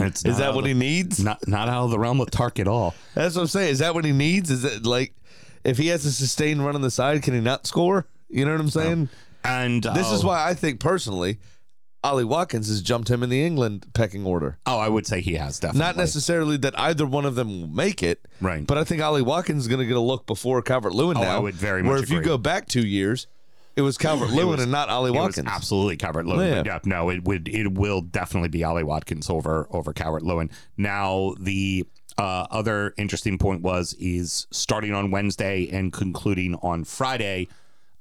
[0.00, 1.22] It's Is that what of he needs?
[1.22, 2.94] Not not out of the realm of Tark at all.
[3.14, 3.70] That's what I'm saying.
[3.70, 4.50] Is that what he needs?
[4.50, 5.14] Is it like
[5.62, 8.06] if he has a sustained run on the side, can he not score?
[8.28, 9.08] You know what I'm saying?
[9.44, 11.38] And This is oh, why I think personally,
[12.04, 14.58] Ollie Watkins has jumped him in the England pecking order.
[14.66, 15.80] Oh, I would say he has definitely.
[15.86, 18.64] Not necessarily that either one of them will make it, Right.
[18.66, 21.22] But I think Ollie Watkins is going to get a look before Calvert Lewin Oh,
[21.22, 21.36] now.
[21.36, 23.26] I would very Where much if you go back two years,
[23.74, 25.48] it was Calvert Lewin and not Ollie It was Watkins.
[25.50, 26.46] absolutely Calvert Lewin.
[26.48, 26.62] Yeah.
[26.74, 30.50] Yeah, no, it would it will definitely be Ollie Watkins over over Calvert Lewin.
[30.76, 31.86] Now the
[32.18, 37.48] uh, other interesting point was is starting on Wednesday and concluding on Friday.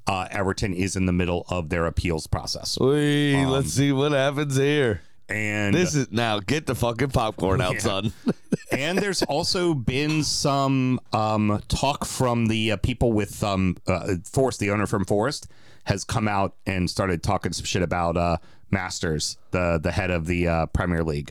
[0.05, 4.11] Uh, Everton is in the middle of their appeals process, Wait, Um, let's see what
[4.11, 5.01] happens here.
[5.29, 7.79] and This is now get the fucking popcorn out, Yeah.
[7.79, 8.13] son.
[8.71, 14.59] and there's also been some um, talk from the uh, people with um, uh, Forest,
[14.59, 15.47] the owner from Forest,
[15.85, 18.37] has come out and started talking some shit about uh,
[18.71, 21.29] Masters, the the head of the uh, Premier League,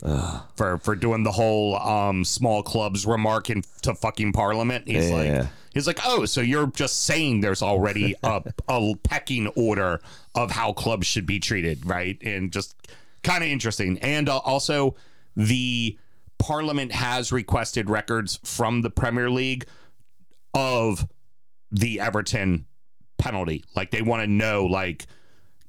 [0.55, 4.87] for for doing the whole um, small clubs remark in, to fucking Parliament.
[4.87, 5.15] He's Yeah.
[5.41, 5.47] like.
[5.73, 10.01] He's like, oh, so you're just saying there's already a, a pecking order
[10.35, 12.17] of how clubs should be treated, right?
[12.21, 12.75] And just
[13.23, 13.97] kind of interesting.
[13.99, 14.95] And uh, also,
[15.35, 15.97] the
[16.37, 19.65] Parliament has requested records from the Premier League
[20.53, 21.07] of
[21.71, 22.65] the Everton
[23.17, 23.63] penalty.
[23.75, 25.07] Like they want to know, like,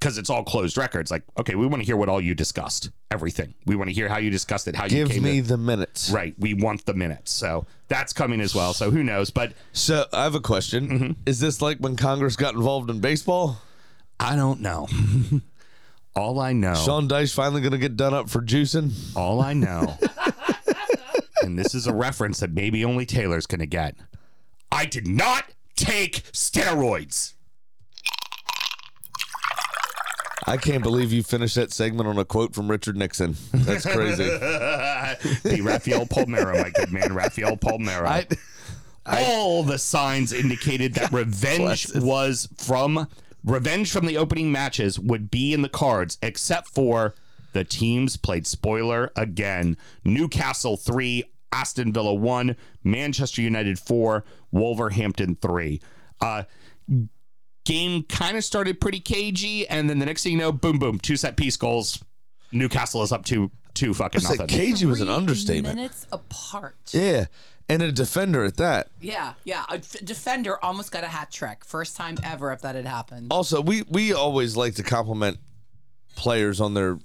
[0.05, 1.11] because it's all closed records.
[1.11, 3.55] Like, okay, we want to hear what all you discussed, everything.
[3.65, 6.11] We want to hear how you discussed it, how you Give me to- the minutes.
[6.11, 6.35] right.
[6.39, 8.75] We want the minutes, so that's coming as well.
[8.75, 9.31] So who knows?
[9.31, 10.89] But So I have a question.
[10.89, 11.13] Mm-hmm.
[11.25, 13.63] Is this like when Congress got involved in baseball?
[14.21, 14.89] I don't know.
[16.15, 18.93] all I know, Sean Dyche finally going to get done up for juicing?
[19.17, 19.97] all I know,
[21.43, 23.97] and this is a reference that maybe only Taylor's gonna get.
[24.71, 25.45] I did not
[25.77, 27.33] take steroids.
[30.47, 33.37] I can't believe you finished that segment on a quote from Richard Nixon.
[33.53, 34.25] That's crazy.
[34.25, 38.07] the Rafael Palmeiro, my good man, Rafael Palmeiro.
[38.07, 38.27] I,
[39.07, 43.09] All the signs indicated that revenge was from
[43.45, 47.15] revenge from the opening matches would be in the cards, except for
[47.53, 49.77] the teams played spoiler again.
[50.05, 55.81] Newcastle three, Aston Villa one, Manchester United four, Wolverhampton three.
[56.21, 56.45] Uh,
[57.65, 60.99] game kind of started pretty cagey, and then the next thing you know, boom, boom,
[60.99, 62.03] two set piece goals.
[62.53, 64.47] Newcastle is up to two fucking said nothing.
[64.47, 65.75] cagey was an understatement.
[65.75, 66.77] Minutes apart.
[66.93, 67.27] Yeah.
[67.69, 68.89] And a defender at that.
[69.01, 69.65] Yeah, yeah.
[69.71, 71.65] A f- defender almost got a hat trick.
[71.65, 73.29] First time ever if that had happened.
[73.31, 75.39] Also, we we always like to compliment
[76.15, 76.99] players on their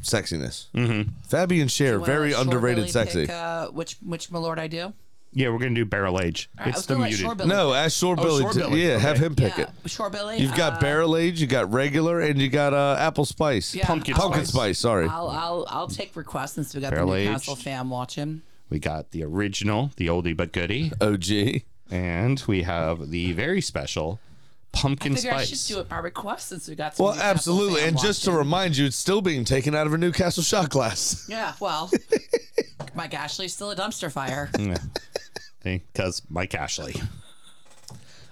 [0.00, 0.68] sexiness.
[0.72, 1.10] Mm-hmm.
[1.28, 3.26] Fabian Schär, very underrated sexy.
[3.26, 4.94] Pick, uh, which which Malort I do?
[5.32, 6.48] Yeah, we're gonna do barrel age.
[6.58, 7.26] All right, I it's was the gonna let muted.
[7.26, 7.76] Shorebilly no, pick.
[7.76, 8.42] ask Shore Oh, Billy.
[8.42, 9.26] Shore to- Billy, yeah, have okay.
[9.26, 9.70] him pick yeah, it.
[9.84, 10.38] Shorebilly.
[10.40, 13.74] You've got uh, barrel age, you got regular, and you got uh, apple spice.
[13.74, 15.06] Yeah, Pumpkin I'll- Pumpkin spice, sorry.
[15.06, 17.28] I'll I'll I'll take requests since we got Barrel the aged.
[17.30, 18.42] Newcastle fam watching.
[18.70, 21.62] We got the original, the oldie but goodie, OG.
[21.90, 24.20] and we have the very special
[24.72, 26.96] pumpkin I figure I should do it by request since we got.
[26.96, 27.82] Some Well, absolutely.
[27.82, 28.38] And just to watching.
[28.38, 31.26] remind you, it's still being taken out of a Newcastle shot glass.
[31.38, 31.90] Yeah, well,
[32.94, 34.50] Mike Ashley's still a dumpster fire.
[35.62, 36.94] Because Mike Ashley.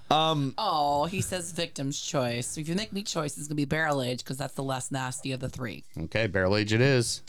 [0.09, 2.47] Um, oh, he says victim's choice.
[2.47, 4.89] So if you make me choice, it's gonna be barrel age because that's the less
[4.91, 5.83] nasty of the three.
[6.05, 7.21] Okay, barrel age it is.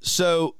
[0.00, 0.56] So,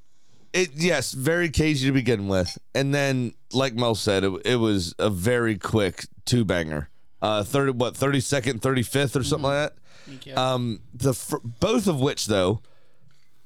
[0.51, 4.93] it yes, very cagey to begin with, and then like Mel said, it, it was
[4.97, 6.89] a very quick two banger.
[7.23, 9.73] Uh, thirty what thirty second, thirty fifth, or something like that.
[10.05, 10.35] Thank you.
[10.35, 12.61] Um, the fir- both of which though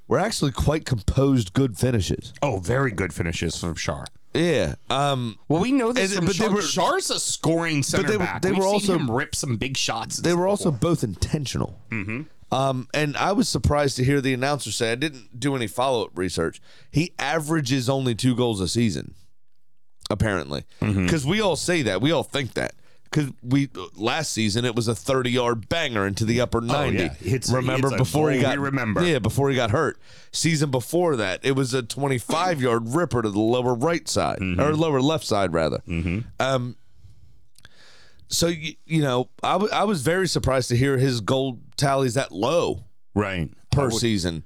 [0.08, 2.34] were actually quite composed, good finishes.
[2.42, 4.06] Oh, very good finishes from Schär.
[4.34, 4.76] Yeah.
[4.90, 8.18] Um, Well, we know this And- from but they were- Schär's a scoring center they
[8.18, 8.42] back.
[8.42, 10.18] they We've were seen also- him rip some big shots.
[10.18, 11.80] they were also both intentional.
[11.92, 12.22] Mm-hmm.
[12.54, 16.06] Um, and I was surprised to hear the announcer say I didn't do any follow
[16.06, 16.62] up research.
[16.90, 19.14] He averages only two goals a season,
[20.10, 22.74] apparently, because we all say that we all think that.
[23.10, 27.04] Because we last season it was a thirty yard banger into the upper ninety.
[27.04, 27.14] yeah.
[27.22, 29.04] It's- remember it's before he got remember.
[29.06, 29.98] Yeah, before he got hurt.
[30.32, 34.40] Season before that, it was a twenty five yard ripper to the lower right side
[34.42, 35.82] or lower left side rather.
[36.40, 36.76] Um,
[38.28, 42.32] so you, you know, I I was very surprised to hear his goal tallies that
[42.32, 44.44] low right per season.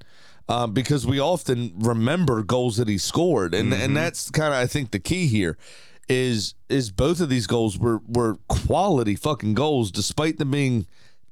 [0.49, 4.67] Um, because we often remember goals that he scored, and and that's kind of I
[4.67, 5.57] think the key here
[6.11, 10.85] is is both of these goals were were quality fucking goals, despite them being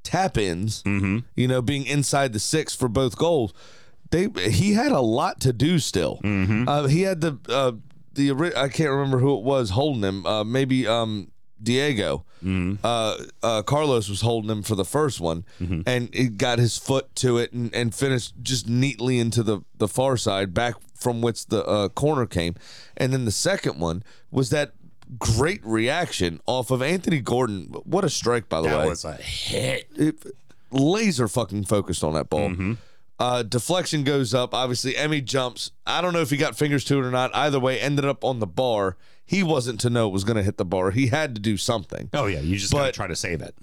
[0.04, 0.84] tap ins.
[0.84, 1.20] Mm-hmm.
[1.36, 3.54] You know, being inside the six for both goals.
[4.12, 6.20] They he had a lot to do still.
[6.68, 7.74] Uh, he had the uh,
[8.14, 10.26] the I can't remember who it was holding him.
[10.26, 12.26] Uh, maybe um, Diego.
[12.84, 15.44] Uh, uh, Carlos was holding him for the first one,
[15.86, 19.88] and he got his foot to it and, and finished just neatly into the, the
[19.88, 22.56] far side, back from which the uh, corner came.
[22.98, 24.74] And then the second one was that
[25.18, 27.66] great reaction off of Anthony Gordon.
[27.84, 29.88] What a strike, by the That way was a hit.
[29.96, 30.16] it,
[30.72, 32.50] laser fucking focused on that ball.
[32.50, 32.74] Mm-hmm.
[33.20, 34.54] Uh, deflection goes up.
[34.54, 35.72] Obviously, Emi jumps.
[35.86, 37.36] I don't know if he got fingers to it or not.
[37.36, 38.96] Either way, ended up on the bar.
[39.30, 40.90] He wasn't to know it was going to hit the bar.
[40.90, 42.10] He had to do something.
[42.14, 43.54] Oh yeah, you just gotta try to save it.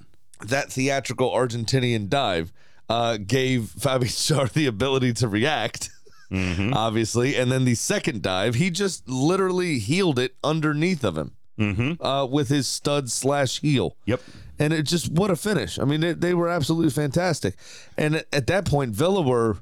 [0.46, 2.52] That theatrical Argentinian dive
[2.88, 5.90] uh, gave Fabi Schär the ability to react.
[6.30, 6.72] Mm-hmm.
[6.74, 12.04] Obviously, and then the second dive, he just literally healed it underneath of him Mm-hmm.
[12.04, 13.96] uh, with his stud slash heel.
[14.04, 14.20] Yep.
[14.58, 15.78] And it just what a finish.
[15.78, 17.56] I mean, they, they were absolutely fantastic.
[17.96, 19.56] And at, at that point, Villa were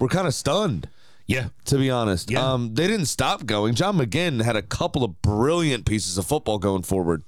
[0.00, 0.88] were kind of stunned,
[1.26, 1.48] Yeah.
[1.66, 2.30] to be honest.
[2.30, 2.52] Yeah.
[2.52, 3.74] Um, they didn't stop going.
[3.74, 7.22] John McGinn had a couple of brilliant pieces of football going forward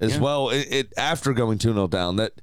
[0.00, 0.20] as Yeah.
[0.20, 0.48] well.
[0.50, 2.40] It, it after going 2-0 down that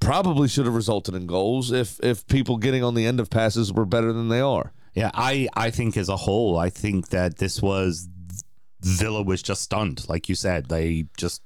[0.00, 3.72] probably should have resulted in goals if if people getting on the end of passes
[3.72, 4.72] were better than they are.
[4.94, 8.08] Yeah, I I think as a whole, I think that this was
[8.80, 10.66] Villa was just stunned, like you said.
[10.68, 11.40] They just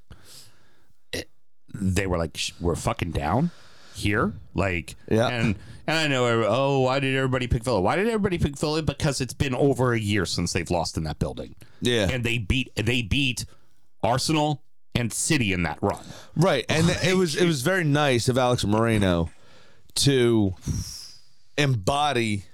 [1.13, 1.29] it,
[1.75, 3.51] they were like, "We're fucking down
[3.95, 5.29] here." Like, Yeah.
[5.29, 5.57] and
[5.87, 7.81] and I know, oh, why did everybody pick Villa?
[7.81, 8.83] Why did everybody pick Villa?
[8.83, 11.55] Because it's been over a year since they've lost in that building.
[11.81, 12.09] Yeah.
[12.11, 13.45] and they beat they beat
[14.03, 14.63] Arsenal
[14.95, 16.05] and City in that run.
[16.37, 19.31] Right, and it was it was very nice of Alex Moreno
[19.97, 20.55] to
[21.59, 22.45] embody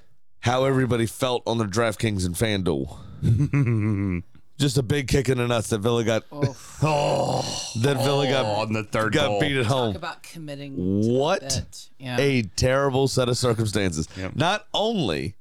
[0.41, 2.99] how everybody felt on the DraftKings and FanDuel.
[4.63, 6.23] Just a big kick in the nuts that Villa got.
[6.31, 9.41] Oh, That Villa got on the third got goal.
[9.41, 9.97] beat at Talk home.
[9.97, 10.75] about committing.
[10.77, 11.89] What the bit.
[11.99, 12.17] Yeah.
[12.21, 14.07] a terrible set of circumstances.
[14.17, 14.37] Yep.
[14.37, 15.35] Not only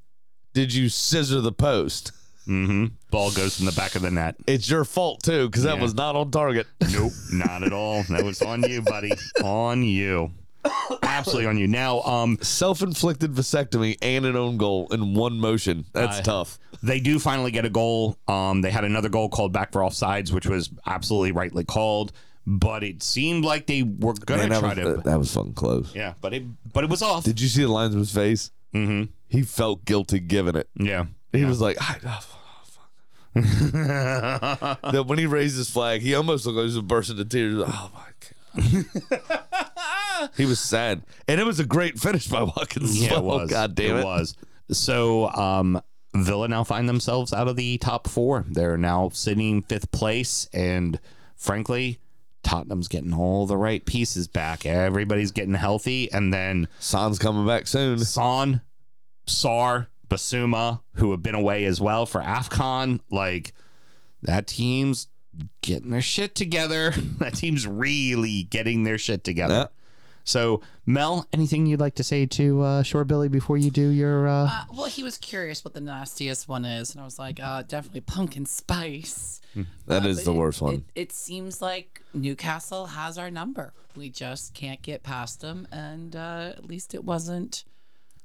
[0.55, 2.13] did you scissor the post,
[2.45, 4.37] hmm Ball goes in the back of the net.
[4.47, 5.81] it's your fault too because that Yeah.
[5.83, 6.65] was not on target.
[6.91, 8.01] Nope, not at all.
[8.09, 9.11] That was on you, buddy.
[9.43, 10.31] On you.
[11.03, 11.67] Absolutely on you.
[11.67, 15.85] Now, um, Self-inflicted vasectomy and an own goal in one motion.
[15.93, 16.59] That's Uh, tough.
[16.83, 18.17] they do finally get a goal.
[18.27, 22.11] Um, they had another goal called back for offsides, which was absolutely rightly called.
[22.47, 25.01] But it seemed like they were gonna Man, try was, to.
[25.05, 25.93] that was fucking close.
[25.95, 26.43] yeah, but it
[26.73, 27.23] but it was off.
[27.23, 28.49] Did you see the linesman's face?
[28.73, 29.11] Mm-hmm.
[29.27, 30.67] He felt guilty giving it.
[30.75, 31.05] Yeah.
[31.31, 33.43] He was like, "I- oh, fuck."
[34.91, 37.63] that when he raised his flag, he almost looked like he was bursting into tears.
[37.65, 38.01] Oh my
[38.81, 38.85] god.
[40.37, 43.01] he was sad, and it was a great finish by Watkins.
[43.01, 43.49] Yeah, it was.
[43.49, 44.05] God damn it!
[44.05, 44.35] was.
[44.71, 45.81] So, um,
[46.15, 48.45] Villa now find themselves out of the top four.
[48.49, 50.99] They're now sitting fifth place, and
[51.35, 51.99] frankly,
[52.43, 54.65] Tottenham's getting all the right pieces back.
[54.65, 57.99] Everybody's getting healthy, and then Son's coming back soon.
[57.99, 58.61] Son,
[59.27, 63.53] Sarr, Bissouma, who have been away as well for AFCON, like
[64.21, 65.07] that team's
[65.61, 66.91] getting their shit together.
[67.19, 69.53] that team's really getting their shit together.
[69.53, 69.67] Yeah.
[70.23, 74.27] So, Mel, anything you'd like to say to uh, Shore Billy before you do your?
[74.27, 74.45] Uh...
[74.51, 77.63] Uh, well, he was curious what the nastiest one is, and I was like, uh,
[77.63, 79.41] definitely pumpkin spice.
[79.87, 80.73] That Uh, is the it- worst one.
[80.75, 83.73] It, it seems like Newcastle has our number.
[83.95, 87.65] We just can't get past them, and uh, at least it wasn't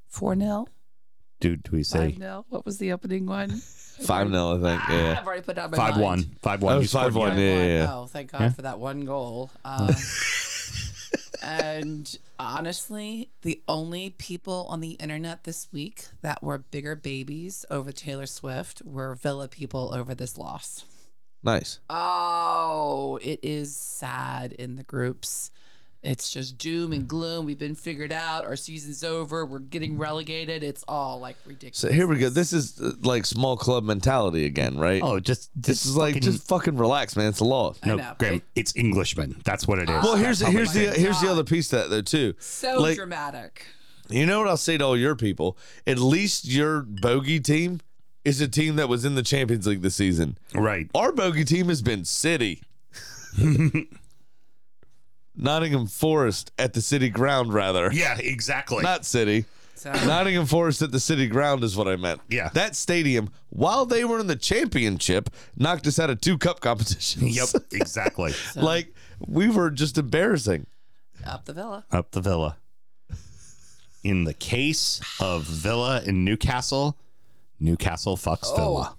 [0.08, 0.66] 4 0,
[1.40, 2.46] Dude, do we say 5 say 0.
[2.48, 3.50] What was the opening one?
[3.96, 4.82] Five 0 I think.
[4.90, 5.16] Yeah.
[5.18, 6.02] I've already put down my five mind.
[6.02, 6.22] one?
[6.42, 6.76] Five one.
[6.76, 7.86] Oh, 5-1, yeah, yeah, yeah.
[7.94, 9.50] Oh, thank God for that one goal.
[9.64, 9.92] Uh,
[11.42, 17.92] and honestly, the only people on the internet this week that were bigger babies over
[17.92, 20.84] Taylor Swift were Villa people over this loss.
[21.42, 21.78] Nice.
[21.88, 25.50] Oh, it is sad in the groups.
[26.02, 27.46] It's just doom and gloom.
[27.46, 28.44] We've been figured out.
[28.44, 29.44] Our season's over.
[29.44, 30.62] We're getting relegated.
[30.62, 31.78] It's all like ridiculous.
[31.78, 32.28] So here we go.
[32.28, 35.02] This is uh, like small club mentality again, right?
[35.02, 37.28] Oh, just this just is like fucking- just fucking relax, man.
[37.30, 37.78] It's a loss.
[37.82, 38.34] I no, know, Graham.
[38.34, 39.40] it- It's Englishmen.
[39.44, 40.02] That's what it is.
[40.04, 42.34] Well, here's That's how here's the here's the other piece to that though too.
[42.38, 43.66] so like- dramatic.
[44.08, 45.58] You know what I'll say to all your people?
[45.88, 47.80] At least your bogey team
[48.24, 50.38] is a team that was in the Champions League this season.
[50.54, 50.88] right.
[50.94, 52.62] Our bogey team has been City.
[55.36, 57.90] Nottingham Forest at the City Ground, rather.
[57.92, 58.82] Yeah, exactly.
[58.82, 59.44] Not City.
[59.74, 62.20] So Nottingham Forest at the City Ground is what I meant.
[62.30, 62.48] Yeah.
[62.54, 67.36] That stadium, while they were in the championship, knocked us out of two cup competitions.
[67.36, 68.32] yep, exactly.
[68.54, 68.94] like,
[69.26, 70.66] we were just embarrassing.
[71.26, 71.84] up the Villa.
[71.92, 72.56] Up the Villa.
[74.02, 76.96] In the case of Villa in Newcastle,
[77.60, 78.56] Newcastle fucks oh.
[78.56, 78.96] Villa.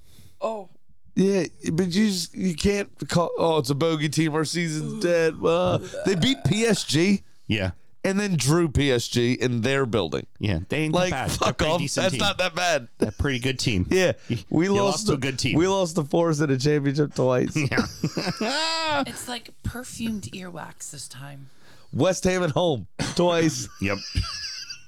[1.20, 3.32] Yeah, but you just you can't call.
[3.40, 4.36] Oh, it's a bogey team.
[4.36, 5.42] Our season's dead.
[5.42, 7.72] Well, they beat PSG Yeah.
[8.04, 10.28] and then drew PSG in their building.
[10.40, 10.60] Yeah.
[10.70, 11.30] They ain't Like that bad.
[11.30, 11.80] They're a fuck pretty off.
[11.80, 12.20] decent That's team.
[12.20, 12.88] not that bad.
[13.00, 13.88] a pretty good team.
[13.90, 14.12] Yeah,
[14.52, 15.58] we You lost, lost to a good team.
[15.58, 17.56] We lost the fours in a championship twice.
[17.56, 19.04] Yeah.
[19.08, 21.50] It's like perfumed earwax this time.
[21.92, 23.68] West Ham at home twice.
[23.82, 23.98] Yep.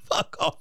[0.08, 0.58] fuck off.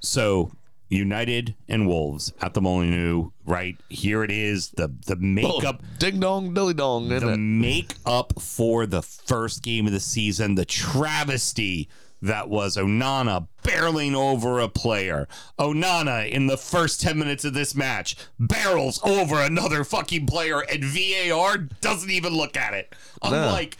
[0.00, 0.52] So
[0.88, 3.76] United and Wolves at the Molineux, right?
[3.88, 4.70] Here it is.
[4.70, 7.08] The the makeup oh, Ding dong, dilly dong.
[7.08, 7.36] the isn't it?
[7.36, 11.88] makeup for the first game of the season, the travesty
[12.20, 15.28] that was Onana barreling over a player.
[15.58, 20.82] Onana in the first 10 minutes of this match barrels over another fucking player and
[20.84, 22.94] VAR doesn't even look at it.
[23.22, 23.76] I'm like,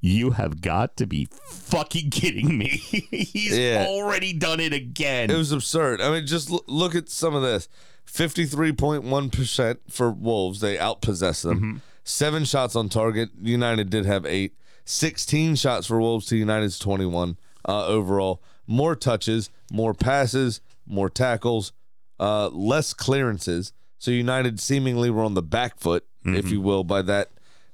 [0.00, 2.68] you have got to be fucking kidding me.
[2.68, 3.84] He's Yeah.
[3.88, 5.30] already done it again.
[5.30, 6.00] It was absurd.
[6.00, 7.68] I mean, just l- look at some of this.
[8.06, 10.60] 53.1% for Wolves.
[10.60, 11.56] They outpossessed them.
[11.58, 11.76] Mm-hmm.
[12.04, 13.30] Seven shots on target.
[13.40, 14.54] United did have eight.
[14.84, 17.36] 16 shots for Wolves to United's 21
[17.68, 18.42] uh, overall.
[18.66, 21.72] More touches, more passes, more tackles,
[22.18, 23.72] uh, less clearances.
[23.98, 26.36] So United seemingly were on the back foot, Mm-hmm.
[26.36, 27.28] if you will, by that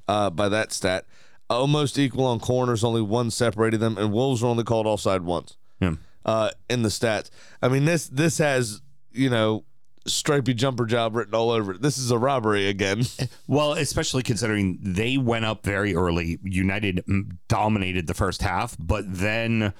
[0.06, 1.04] uh, by that stat.
[1.48, 5.56] Almost equal on corners, only one separated them, and Wolves were only called offside once
[5.80, 5.94] Yeah.
[6.24, 7.30] uh, in the stats.
[7.62, 8.80] I mean, this this has
[9.12, 9.64] you know
[10.06, 11.82] stripy jumper job written all over it.
[11.82, 13.04] This is a robbery again.
[13.48, 16.38] Well, especially considering they went up very early.
[16.42, 19.72] United mm, dominated the first half, but then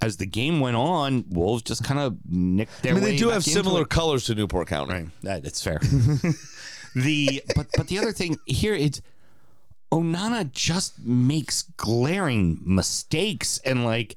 [0.00, 3.28] as the game went on, Wolves just kind of nicked their I mean, they do
[3.28, 4.92] have similar colors to Newport County.
[4.92, 5.78] Right, that, that's fair.
[6.96, 9.00] the but but the other thing here it's
[9.92, 14.16] Onana just makes glaring mistakes and like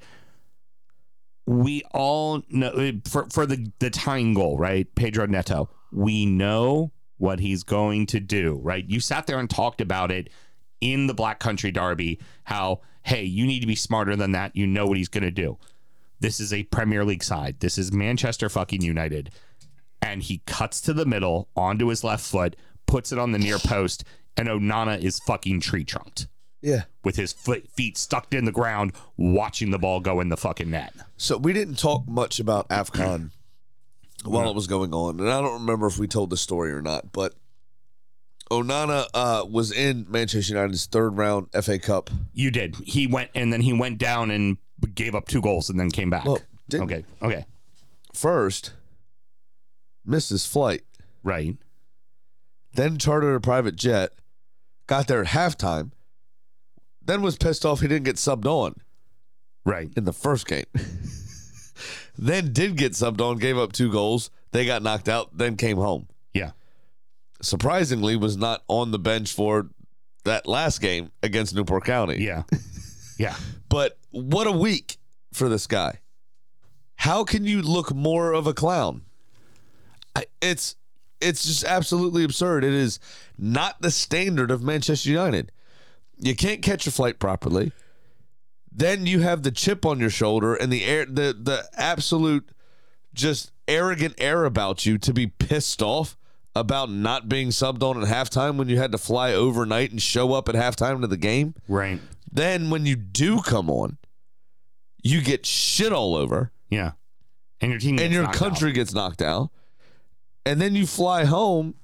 [1.46, 4.92] we all know for for the the tying goal, right?
[4.94, 5.68] Pedro Neto.
[5.92, 8.84] We know what he's going to do, right?
[8.88, 10.30] You sat there and talked about it
[10.80, 14.56] in the Black Country Derby how hey, you need to be smarter than that.
[14.56, 15.58] You know what he's going to do.
[16.18, 17.60] This is a Premier League side.
[17.60, 19.30] This is Manchester fucking United
[20.02, 23.58] and he cuts to the middle onto his left foot, puts it on the near
[23.58, 24.04] post,
[24.36, 26.26] and Onana is fucking tree trunked
[26.62, 26.84] Yeah.
[27.04, 30.70] with his foot, feet stuck in the ground, watching the ball go in the fucking
[30.70, 30.92] net.
[31.16, 33.30] So we didn't talk much about Afcon
[34.24, 36.82] while it was going on, and I don't remember if we told the story or
[36.82, 37.34] not, but.
[38.48, 42.10] Onana uh, was in Manchester United's third round FA Cup.
[42.32, 42.76] You did.
[42.76, 44.56] He went and then he went down and
[44.94, 46.26] gave up two goals and then came back.
[46.26, 47.04] Well, didn't- okay.
[47.22, 47.44] Okay.
[48.14, 48.72] First,
[50.04, 50.82] missed his flight,
[51.24, 51.56] Right.
[52.74, 54.12] then chartered a private jet,
[54.86, 55.90] got there at halftime,
[57.02, 58.74] then was pissed off he didn't get subbed on
[59.64, 59.90] Right.
[59.96, 60.64] in the first game.
[62.18, 64.30] then did get subbed on, gave up two goals.
[64.52, 66.08] They got knocked out, then came home.
[66.32, 66.52] Yeah.
[67.42, 69.68] Surprisingly, was not on the bench for
[70.24, 72.22] that last game against Newport County.
[72.24, 72.42] Yeah.
[73.18, 73.34] Yeah.
[73.70, 74.98] But what a week
[75.32, 76.00] for this guy.
[76.96, 79.06] How can you look more of a clown?
[80.14, 80.76] I- It's
[81.20, 82.64] it's just absolutely absurd.
[82.64, 82.98] It is
[83.38, 85.52] not the standard of Manchester United.
[86.18, 87.72] You can't catch a flight properly.
[88.72, 92.50] Then you have the chip on your shoulder and the air the the absolute
[93.14, 96.16] just arrogant air about you to be pissed off
[96.54, 100.32] about not being subbed on at halftime when you had to fly overnight and show
[100.34, 101.54] up at halftime to the game.
[101.68, 102.00] Right.
[102.30, 103.98] Then when you do come on,
[105.02, 106.92] you get shit all over Yeah.
[107.60, 108.74] And your team and your country out.
[108.74, 109.50] gets knocked out.
[110.46, 111.74] And then you fly home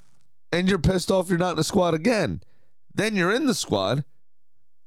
[0.52, 2.40] and you're pissed off you're not in the squad again.
[2.94, 4.04] Then you're in the squad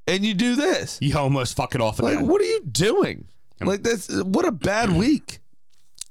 [0.08, 0.98] and you do this.
[1.02, 2.28] You almost fuck it off Like, again.
[2.28, 3.28] what are you doing?
[3.62, 4.98] Um, like that's what a bad mm.
[4.98, 5.40] week.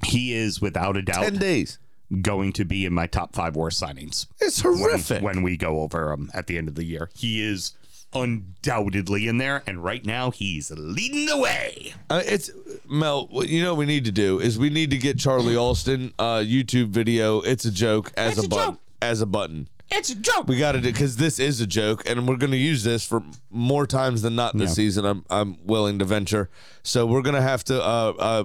[0.04, 1.78] he is without a doubt 10 days.
[2.22, 4.26] going to be in my top five worst signings.
[4.40, 5.22] It's when, horrific.
[5.22, 7.10] when we go over him at the end of the year.
[7.14, 7.72] He is
[8.14, 11.94] undoubtedly in there, and right now he's leading the way.
[12.10, 12.50] Uh, it's
[12.88, 13.26] Mel.
[13.28, 16.12] What you know what we need to do is we need to get Charlie Alston
[16.18, 17.40] uh, YouTube video.
[17.40, 18.72] It's a joke as It's a a button.
[18.74, 18.80] joke.
[19.02, 19.68] As a button.
[19.90, 20.48] It's a joke.
[20.48, 23.06] We got to do because this is a joke, and we're going to use this
[23.06, 24.74] for more times than not this Yeah.
[24.74, 25.04] season.
[25.04, 26.48] I'm I'm willing to venture.
[26.82, 27.82] So we're going to have to.
[27.82, 28.44] Uh, uh,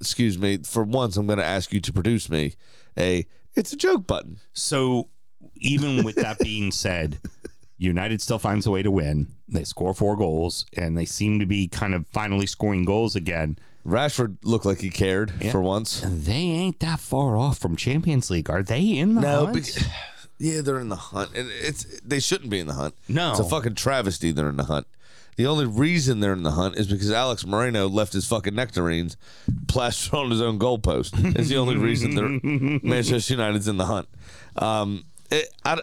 [0.00, 0.58] excuse me.
[0.58, 2.54] For once, I'm going to ask you to produce me
[2.98, 3.26] a.
[3.54, 4.38] It's a joke button.
[4.52, 5.08] So,
[5.56, 7.18] even with that being said,
[7.78, 9.28] United still finds a way to win.
[9.48, 13.58] They score four goals, and they seem to be kind of finally scoring goals again.
[13.86, 16.02] Rashford looked like he cared for once.
[16.04, 18.82] They ain't that far off from Champions League, are they?
[18.98, 19.54] In the No, hunt?
[19.54, 19.86] bec-
[20.38, 22.94] yeah, they're in the hunt, and it's they shouldn't be in the hunt.
[23.08, 23.30] No.
[23.30, 24.32] it's a fucking travesty.
[24.32, 24.86] They're in the hunt.
[25.36, 29.18] The only reason they're in the hunt is because Alex Moreno left his fucking nectarines
[29.68, 31.12] plastered on his own goalpost.
[31.38, 32.40] It's the only reason they're
[32.82, 34.08] Manchester United's in the hunt.
[34.56, 35.78] Um, it, I,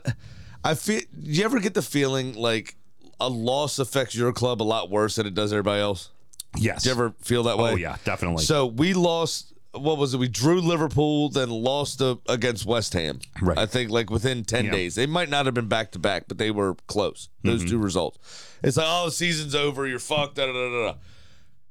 [0.63, 0.99] I feel.
[0.99, 2.75] Do you ever get the feeling like
[3.19, 6.09] a loss affects your club a lot worse than it does everybody else?
[6.57, 6.83] Yes.
[6.83, 7.71] Do you ever feel that way?
[7.71, 8.43] Oh yeah, definitely.
[8.43, 9.49] So we lost.
[9.75, 10.17] What was it?
[10.17, 13.19] We drew Liverpool, then lost uh, against West Ham.
[13.41, 13.57] Right.
[13.57, 14.71] I think like within ten Yeah.
[14.71, 14.93] days.
[14.93, 17.29] They might not have been back to back, but they were close.
[17.43, 17.69] Those Mm-hmm.
[17.71, 18.19] two results.
[18.63, 19.87] It's like, oh, the season's over.
[19.87, 20.35] You're fucked.
[20.35, 20.93] Da, da, da, da.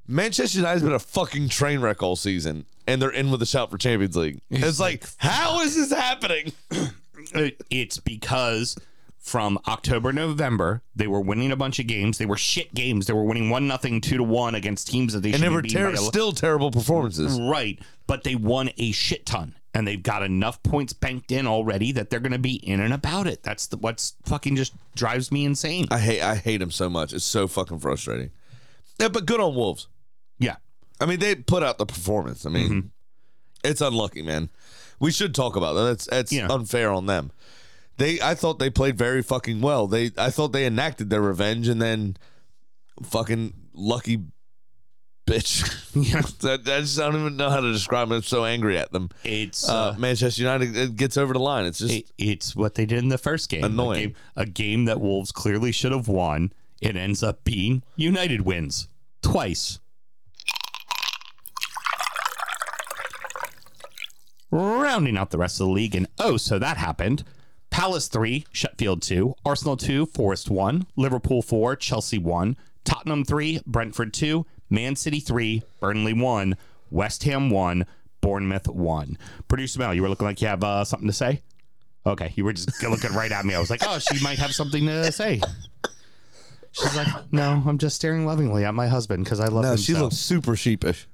[0.09, 3.70] Manchester United's been a fucking train wreck all season, and they're in with a shout
[3.70, 4.40] for Champions League.
[4.51, 6.53] It's like, how is this happening?
[7.35, 8.77] It- it's because
[9.18, 12.18] from October, November, they were winning a bunch of games.
[12.18, 13.07] They were shit games.
[13.07, 15.62] They were winning one nothing, two to one against teams that they And they were
[15.62, 17.41] ter- still terrible performances.
[17.41, 19.55] right, but they won a shit ton.
[19.75, 22.93] And they've got enough points banked in already that they're going to be in and
[22.93, 23.43] about it.
[23.43, 25.87] That's the, what's fucking just drives me insane.
[25.91, 27.14] I hate I hate him so much.
[27.14, 28.33] It's so fucking frustrating.
[29.01, 29.87] Yeah, but good on Wolves.
[30.39, 30.57] yeah,
[31.01, 32.45] I mean, they put out the performance.
[32.45, 32.87] I mean, Mm-hmm.
[33.64, 34.51] it's unlucky, man.
[35.03, 35.82] We should talk about that.
[35.84, 36.46] That's that's Yeah.
[36.48, 37.32] unfair on them.
[37.98, 39.86] They, I thought they played very fucking well.
[39.86, 42.16] They, I thought they enacted their revenge, and then
[43.03, 44.20] fucking lucky
[45.26, 45.62] bitch.
[45.94, 46.22] yeah.
[46.40, 48.14] that, I just don't even know how to describe it.
[48.14, 49.11] I'm so angry at them.
[49.24, 51.66] It's Uh, uh, Manchester United it gets over the line.
[51.66, 53.64] It's just it, it's what they did in the first game.
[53.64, 53.98] Annoying.
[53.98, 56.53] A game, a game that Wolves clearly should have won.
[56.80, 58.88] It ends up being United wins
[59.22, 59.78] twice.
[64.53, 67.24] Rounding out the rest of the league, and oh, so that happened.
[67.70, 74.12] Palace 3, Sheffield 2, Arsenal 2, Forest 1, Liverpool 4, Chelsea 1, Tottenham 3, Brentford
[74.12, 76.55] 2, Man City 3, Burnley 1,
[76.90, 77.86] West Ham 1,
[78.20, 79.16] Bournemouth 1.
[79.48, 81.40] Producer Mel, you were looking like you have uh, something to say?
[82.05, 83.55] Okay, you were just looking right at me.
[83.55, 85.40] I was like, oh, she might have something to say.
[86.72, 89.72] She's like, no, I'm just staring lovingly at my husband because I love no.
[89.72, 89.76] him.
[89.78, 91.07] She so." looks super sheepish.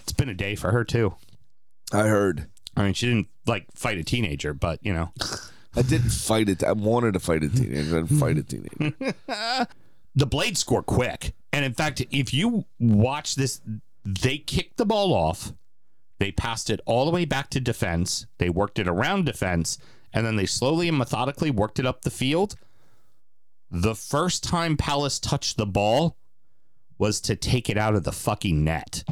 [0.00, 1.14] It's been a day for her too.
[1.92, 2.48] I heard.
[2.76, 5.12] I mean, she didn't like fight a teenager, but you know,
[5.74, 6.62] I didn't fight it.
[6.62, 7.98] I wanted to fight a teenager.
[7.98, 8.94] I didn't fight a teenager.
[10.14, 11.34] the Blades score quick.
[11.52, 13.60] And in fact, if you watch this,
[14.04, 15.52] they kicked the ball off,
[16.18, 19.78] they passed it all the way back to defense, they worked it around defense,
[20.12, 22.54] and then they slowly and methodically worked it up the field.
[23.70, 26.16] The first time Palace touched the ball
[26.98, 29.04] was to take it out of the fucking net.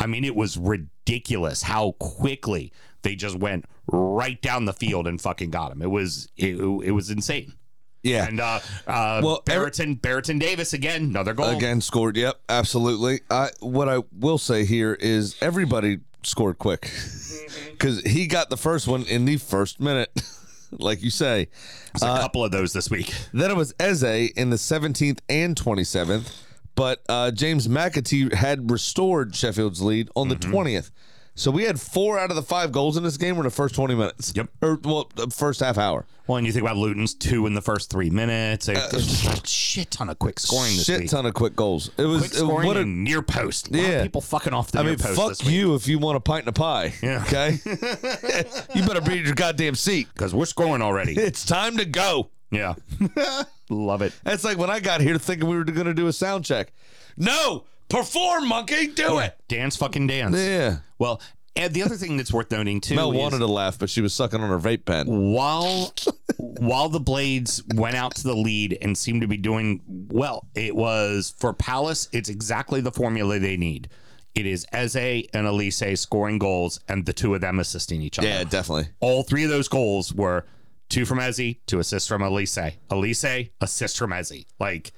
[0.00, 2.72] I mean, it was ridiculous how quickly
[3.02, 5.82] they just went right down the field and fucking got him.
[5.82, 7.54] It was it, it was insane.
[8.02, 8.26] Yeah.
[8.26, 11.50] And uh, uh, Well, Brereton, Brereton Díaz again, another goal.
[11.50, 12.16] Again, scored.
[12.16, 13.20] Yep, absolutely.
[13.30, 16.82] I what I will say here is everybody scored quick
[17.72, 20.10] because he got the first one in the first minute,
[20.72, 21.48] like you say.
[21.92, 23.12] There's a couple of those this week.
[23.32, 26.32] Then it was Eze in the 17th and 27th,
[26.80, 30.90] but uh, James McAtee had restored Sheffield's lead on the 20th.
[31.34, 33.50] So we had four out of the five goals in this game were in the
[33.50, 34.32] first 20 minutes.
[34.34, 34.48] Yep.
[34.62, 36.06] Or well, the first half hour.
[36.26, 38.66] Well, and you think about Luton's two in the first three minutes.
[38.66, 41.10] They- just a shit ton of quick scoring this Uh, Shit week.
[41.10, 41.90] ton of quick goals.
[41.98, 43.68] It was quick scoring what a near post.
[43.74, 44.02] A Yeah.
[44.02, 46.40] people fucking off the I near mean, post fuck you if you want a pint
[46.46, 46.94] and a pie.
[47.02, 47.22] Yeah.
[47.26, 47.58] Okay.
[48.74, 50.08] you better be in your goddamn seat.
[50.14, 51.12] because we're scoring already.
[51.14, 52.30] It's time to go.
[52.50, 52.74] Yeah,
[53.70, 54.12] love it.
[54.26, 56.72] It's like when I got here thinking we were going to do a sound check.
[57.16, 59.36] No, perform, monkey, do it.
[59.48, 60.36] Dance, fucking dance.
[60.36, 60.78] Yeah.
[60.98, 61.20] Well,
[61.56, 64.00] and the other thing that's worth noting too Mel is wanted to laugh, but she
[64.00, 65.06] was sucking on her vape pen.
[65.32, 65.92] while
[66.36, 69.80] while the Blades went out to the lead and seemed to be doing
[70.10, 72.08] well, it was for Palace.
[72.12, 73.88] It's exactly the formula they need.
[74.34, 78.28] It is Eze and Olise scoring goals, and the two of them assisting each other.
[78.28, 78.88] Yeah, definitely.
[79.00, 80.46] all three of those goals were
[80.90, 82.74] two from Eze, two assists from Olise.
[82.90, 84.44] Olise, assist from Eze.
[84.58, 84.92] Like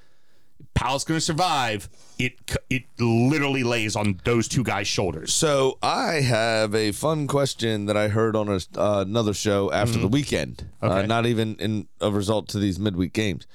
[0.74, 1.88] Palace going to survive.
[2.18, 2.34] It
[2.70, 5.32] it literally lays on those two guys' shoulders.
[5.32, 9.98] So I have a fun question that I heard on a, uh, another show after
[9.98, 10.68] the weekend.
[10.80, 13.46] Uh, not even in a result to these midweek games.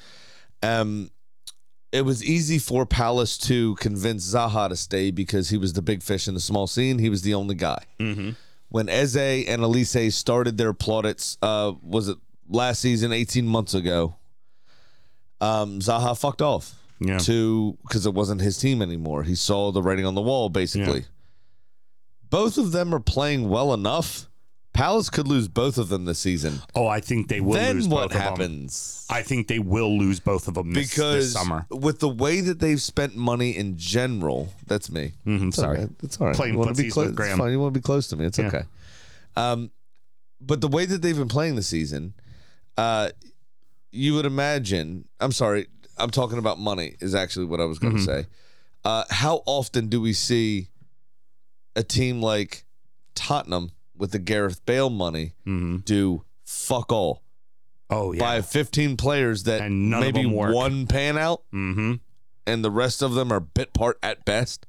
[0.62, 1.12] Um,
[1.92, 6.04] it was easy for Palace to convince Zaha to stay because he was the big
[6.04, 7.00] fish in the small scene.
[7.00, 7.84] He was the only guy.
[8.00, 8.32] Mm-hmm.
[8.70, 12.18] When Eze and Olise started their plaudits, uh, was it
[12.50, 14.16] last season, eighteen months ago?
[15.40, 17.20] Um, Zaha fucked off Yeah.
[17.20, 19.24] to because it wasn't his team anymore.
[19.24, 21.00] He saw the writing on the wall, basically.
[21.02, 21.06] Yeah.
[22.30, 24.28] Both of them are playing well enough.
[24.74, 26.62] Palace could lose both of them this season.
[26.76, 28.22] Oh, I think they will then lose what both of them.
[28.22, 29.06] happens?
[29.10, 31.66] I think they will lose both of them this, Because this summer.
[31.72, 35.14] with the way that they've spent money in general, that's me.
[35.26, 35.80] Mhm, It's all sorry.
[35.80, 35.90] right.
[36.04, 36.36] It's all right.
[36.36, 37.08] Playing you want to be close?
[37.08, 37.32] with Graham.
[37.34, 37.52] It's fine.
[37.52, 38.26] You want to be close to me?
[38.26, 38.48] It's Yeah.
[38.48, 38.64] okay.
[39.36, 39.72] Um,
[40.42, 42.14] but the way that they've been playing the season,
[42.78, 43.10] uh,
[43.92, 45.08] you would imagine.
[45.20, 45.68] I'm sorry.
[45.98, 48.22] I'm talking about money is actually what I was going to Mm-hmm.
[48.24, 48.28] say.
[48.86, 50.70] Uh, how often do we see
[51.76, 52.64] a team like
[53.16, 55.78] Tottenham with the Gareth Bale money Mm-hmm.
[55.78, 57.24] do fuck all?
[57.90, 58.20] Oh yeah.
[58.20, 61.96] Buy 15 players that And none of maybe one pan out mm-hmm.
[62.46, 64.66] and the rest of them are bit part at best.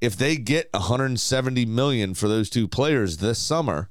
[0.00, 3.88] If they get 170 million for those two players this summer,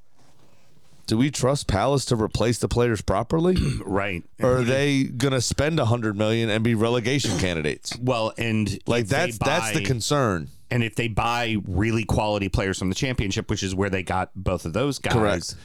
[1.07, 3.55] do we trust Palace to replace the players properly?
[3.85, 4.23] Right.
[4.41, 7.97] or are they gonna spend a 100 million and be relegation candidates?
[7.97, 10.49] Well, and Like that's that's the concern.
[10.69, 14.31] And if they buy really quality players from the championship, which is where they got
[14.35, 15.55] both of those guys, Correct.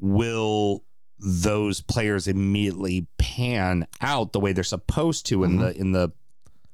[0.00, 0.84] will
[1.18, 5.60] those players immediately pan out the way they're supposed to in Mm-hmm.
[5.60, 6.12] the in the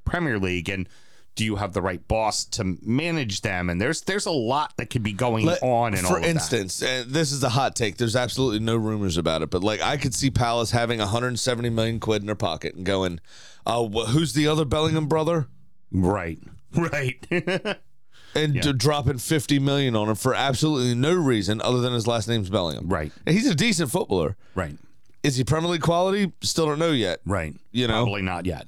[0.05, 0.69] Premier League?
[0.69, 0.89] And
[1.41, 3.71] do you have the right boss to manage them?
[3.71, 5.95] And there's there's a lot that could be going Let- on.
[5.95, 6.29] And for all of that.
[6.29, 7.97] instance, and this is a hot take.
[7.97, 11.99] There's absolutely no rumors about it, but like I could see Palace having 170 million
[11.99, 13.21] quid in their pocket and going,
[13.65, 15.49] "Uh, wh- who's the other Bellingham brother?"
[15.91, 16.39] right,
[16.77, 17.27] right,
[18.35, 18.73] And Yeah.
[18.77, 22.89] dropping 50 million on him for absolutely no reason other than his last name's Bellingham.
[22.89, 24.37] right, And he's a decent footballer.
[24.55, 24.77] right,
[25.23, 26.33] Is he Premier League quality?
[26.43, 27.21] Still don't know yet.
[27.25, 27.55] right.
[27.73, 28.05] You know?
[28.05, 28.67] probably not yet.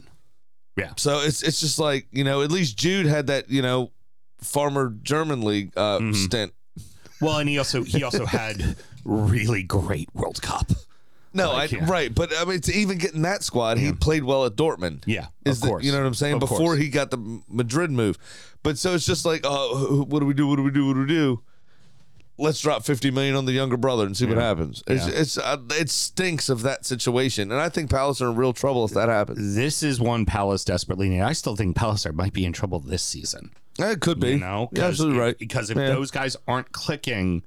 [0.76, 3.90] Yeah, So it's it's just like you know, at least Jude had that you know,
[4.40, 6.12] farmer German league uh, Mm-hmm.
[6.14, 6.52] stint.
[7.20, 10.70] Well, and he also he also had really great World Cup.
[11.34, 11.90] No, Like, I, yeah.
[11.90, 15.04] right, but I mean, to even get in that squad, he played well at Dortmund.
[15.06, 15.84] Yeah, of the- course.
[15.84, 16.34] you know what I'm saying?
[16.34, 16.78] Of Before course.
[16.78, 18.18] he got the Madrid move,
[18.62, 20.46] but so it's just like, oh, what do we do?
[20.46, 20.86] What do we do?
[20.86, 21.42] What do we do?
[22.42, 24.82] Let's drop 50 million on the younger brother and see what happens.
[24.86, 25.14] It's, Yeah.
[25.20, 28.84] it's uh, it stinks of that situation, and I think Palace are in real trouble
[28.84, 29.54] if that happens.
[29.54, 31.20] This is one Palace desperately need.
[31.20, 33.52] I still think Palace are- might be in trouble this season.
[33.78, 34.30] It could be.
[34.30, 35.38] You know, 'Cause absolutely right.
[35.38, 35.86] Because if Yeah.
[35.88, 37.42] those guys aren't clicking,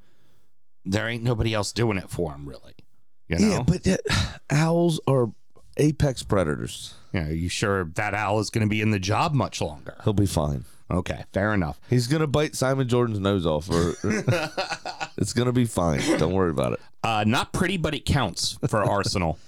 [0.85, 2.73] there ain't nobody else doing it for them, really.
[3.27, 3.49] You know?
[3.49, 3.99] Yeah, but
[4.49, 5.31] owls are
[5.77, 6.93] apex predators.
[7.13, 9.95] Yeah, are you sure that owl is going to be in the job much longer?
[10.03, 10.65] He'll be fine.
[10.91, 11.79] Okay, fair enough.
[11.89, 13.95] He's gonna bite Simon Jordan's nose off, or
[15.17, 15.99] it's gonna be fine.
[16.19, 16.79] Don't worry about it.
[17.03, 19.39] Uh, not pretty, but it counts for Arsenal.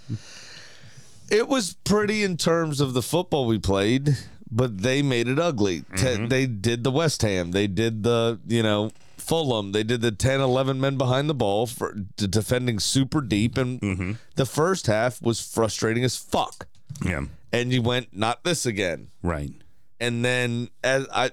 [1.29, 4.17] It was pretty in terms of the football we played,
[4.49, 5.83] but they made it ugly.
[5.95, 7.51] Te- they did the West Ham.
[7.51, 9.73] They did the, you know, Fulham.
[9.73, 13.57] They did the 10, 11 men behind the ball for d- defending super deep.
[13.57, 16.67] And the first half was frustrating as fuck.
[17.03, 19.09] Yeah, And you went, not this again.
[19.21, 19.51] right.
[19.99, 21.31] And then, as I,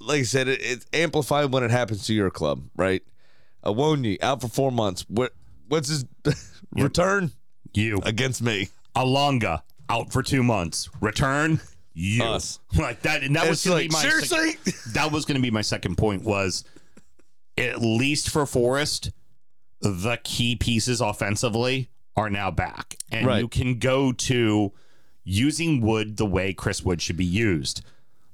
[0.00, 3.02] like I said, it, it's amplified when it happens to your club, right?
[3.64, 5.04] Awoniyi out for four months.
[5.08, 5.32] What,
[5.68, 6.04] what's his
[6.72, 7.32] return
[7.74, 8.68] You, against me?
[8.94, 10.88] Elanga, out for two months.
[11.00, 11.60] Return,
[11.94, 12.22] you.
[12.24, 12.58] Us.
[12.76, 13.22] Like that.
[13.22, 14.72] And that was It's going like, be my seriously?
[14.92, 16.64] that was going to be my second point was
[17.58, 19.12] at least for Forest,
[19.80, 22.96] the key pieces offensively are now back.
[23.10, 23.40] And Right.
[23.40, 24.72] you can go to
[25.26, 27.82] using Wood the way Chris Wood should be used.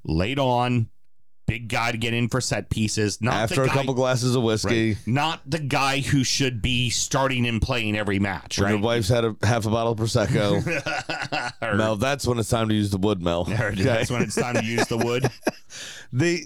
[0.05, 0.89] Late on,
[1.47, 3.19] big guy to get in for set pieces.
[3.21, 4.93] Not After the a couple glasses of whiskey.
[4.93, 8.71] right, not the guy who should be starting and playing every match, When right?
[8.73, 10.61] your wife's had a half a bottle of prosecco.
[11.63, 13.47] Or- Mel, that's when it's time to use the wood, Mel.
[13.49, 15.29] or That's when it's time to use the wood.
[16.13, 16.43] the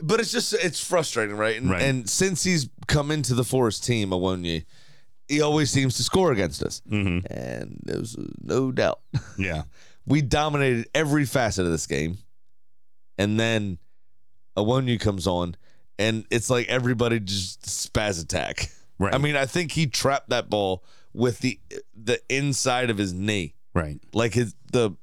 [0.00, 1.56] but it's just it's frustrating, right?
[1.60, 1.82] And, Right.
[1.82, 4.64] and since he's come into the Forest team, Awoniyi,
[5.28, 9.00] he always seems to score against us, hmm and there's no doubt
[9.38, 9.62] Yeah.
[10.06, 12.18] we dominated every facet of this game,
[13.16, 13.78] and then
[14.56, 15.56] Awoniyi comes on,
[15.98, 18.70] and it's like everybody just spaz attack.
[18.98, 19.14] Right.
[19.14, 21.60] I mean, I think he trapped that ball with the
[21.94, 24.00] the inside of his knee, Right.
[24.12, 24.96] like his the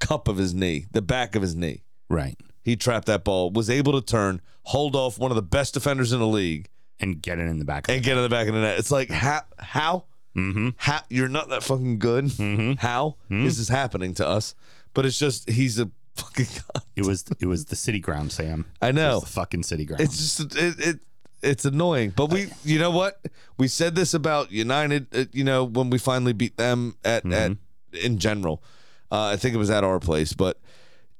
[0.00, 1.82] cup of his knee, the back of his knee.
[2.08, 2.36] Right.
[2.62, 6.12] He trapped that ball, was able to turn, hold off one of the best defenders
[6.12, 6.68] in the league,
[7.02, 7.88] And get it in the back.
[7.88, 8.78] and get in the back of the net.
[8.78, 10.04] It's like how how
[10.36, 10.70] mm-hmm.
[10.76, 12.26] how you're not that fucking good.
[12.26, 12.78] Mhm.
[12.78, 14.54] How is this happening to us?
[14.94, 16.84] But it's just he's a fucking god.
[16.96, 18.66] It was it was the city ground, Sam.
[18.80, 19.14] I It know.
[19.16, 20.00] was the fucking city ground.
[20.00, 21.00] It's just it, it
[21.42, 22.10] it's annoying.
[22.14, 23.20] But we you know what?
[23.58, 27.56] We said this about United, uh, you know, when we finally beat them at at
[27.92, 28.62] in general.
[29.10, 30.58] Uh, I think it was at our place, but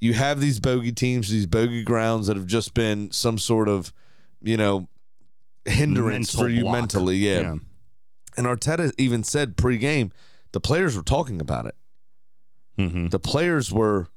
[0.01, 3.93] you have these bogey teams, these bogey grounds that have just been some sort of,
[4.41, 4.89] you know,
[5.65, 6.73] hindrance Mental for you block.
[6.75, 7.17] mentally.
[7.17, 7.41] Yeah.
[7.41, 7.55] Yeah.
[8.37, 10.11] And Arteta even said pregame,
[10.53, 11.75] the players were talking about it.
[12.79, 13.11] Mhm.
[13.11, 14.09] The players were,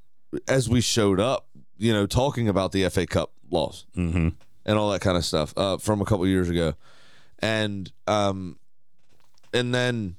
[0.48, 4.34] as we showed up, you know, talking about the FA Cup loss Mhm.
[4.66, 6.74] and all that kind of stuff uh, from a couple years ago,
[7.40, 8.58] and um,
[9.54, 10.16] and then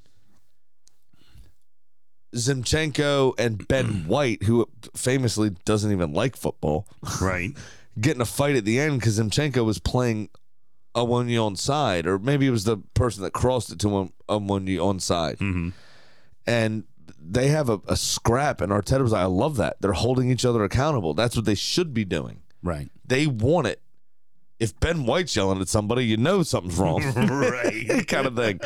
[2.35, 6.87] Zinchenko and Ben White, who famously doesn't even like football,
[7.21, 7.53] Right.
[8.01, 10.29] get in a fight at the end because Zinchenko was playing
[10.97, 14.13] On side, or maybe it was the person that crossed it to him
[14.79, 15.73] on side, Mhm.
[16.47, 16.85] and
[17.21, 19.77] they have a, a scrap, and Arteta was like, "I love that.
[19.81, 21.13] They're holding each other accountable.
[21.15, 22.39] That's what they should be doing.
[22.63, 22.91] Right.
[23.07, 23.81] They want it.
[24.59, 28.05] If Ben White's yelling at somebody, you know something's wrong, right.
[28.09, 28.59] kind of thing.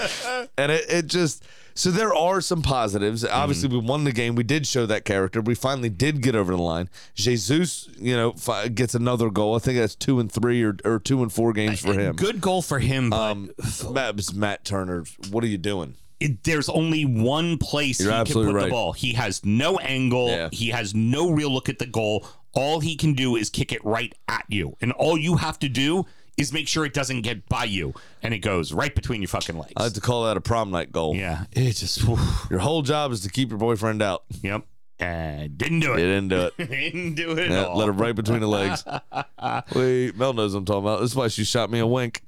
[0.56, 3.24] And it, it just so there are some positives.
[3.24, 3.78] Obviously, Mm-hmm.
[3.80, 4.34] we won the game.
[4.34, 5.40] We did show that character.
[5.40, 6.88] We finally did get over the line.
[7.14, 9.56] Jesus, you know, fi- gets another goal.
[9.56, 12.16] I think that's two and three or, or two and four games for him.
[12.16, 13.50] Good goal for him, but Um,
[13.92, 15.94] Matt, Matt Turner, what are you doing?
[16.20, 18.64] It, there's only one place You're he can put right.
[18.64, 18.92] the ball.
[18.92, 20.28] He has no angle.
[20.28, 20.48] Yeah.
[20.52, 22.26] He has no real look at the goal.
[22.52, 25.68] All he can do is kick it right at you, and all you have to
[25.68, 26.04] do
[26.36, 29.56] is make sure it doesn't get by you, and it goes right between your fucking
[29.58, 29.72] legs.
[29.76, 31.14] I like to call that a prom night goal.
[31.14, 32.18] yeah, it just whew.
[32.50, 34.24] Your whole job is to keep your boyfriend out.
[34.42, 34.64] yep.
[34.98, 35.96] Uh, didn't do You it.
[35.96, 36.56] didn't do it.
[36.68, 37.76] didn't do it at Yeah, all.
[37.78, 38.84] let him right between the legs.
[39.74, 41.00] Wait, Mel knows what I'm talking about.
[41.00, 42.22] This is why she shot me a wink.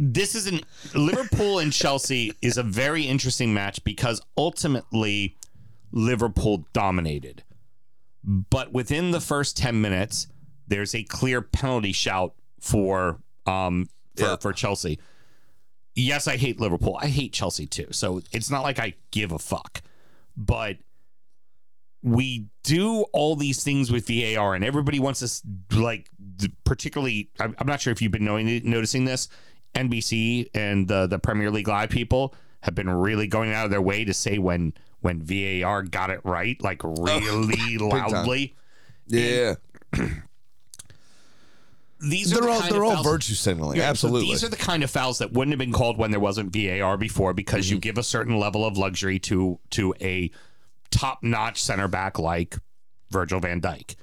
[0.00, 0.60] This is an
[0.94, 5.36] Liverpool and Chelsea is a very interesting match because ultimately
[5.90, 7.42] Liverpool dominated.
[8.24, 10.28] But within the first 10 minutes,
[10.68, 14.36] there's a clear penalty shout for um for, Yeah.
[14.36, 14.98] for Chelsea.
[15.94, 16.96] Yes, I hate Liverpool.
[17.00, 17.88] I hate Chelsea too.
[17.90, 19.82] So it's not like I give a fuck.
[20.36, 20.76] But
[22.04, 25.42] we do all these things with VAR, and everybody wants us
[25.74, 26.08] like,
[26.62, 27.30] particularly.
[27.40, 29.28] I'm, I'm not sure if you've been knowing noticing this.
[29.74, 33.82] NBC and the the Premier League Live people have been really going out of their
[33.82, 37.90] way to say when when VAR got it right, like really time.
[38.10, 38.54] loudly.
[39.06, 39.54] Yeah.
[42.00, 43.76] These are They're the all they're all virtue signaling.
[43.76, 44.28] Yeah, so Absolutely.
[44.28, 46.96] these are the kind of fouls that wouldn't have been called when there wasn't VAR
[46.96, 47.74] before because Mm-hmm.
[47.74, 50.30] you give a certain level of luxury to to a
[50.92, 52.56] top-notch center back like
[53.10, 53.96] Virgil van Dijk.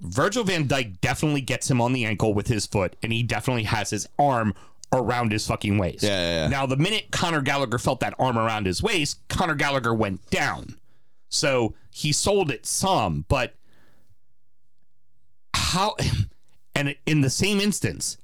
[0.00, 3.62] Virgil van Dijk definitely gets him on the ankle with his foot and he definitely
[3.64, 4.52] has his arm
[4.94, 6.02] around his fucking waist.
[6.02, 6.48] Yeah, yeah, yeah.
[6.48, 10.76] Now the minute Conor Gallagher felt that arm around his waist, Conor Gallagher went down.
[11.28, 13.54] So he sold it some, but
[15.74, 15.96] how
[16.74, 18.18] and in the same instance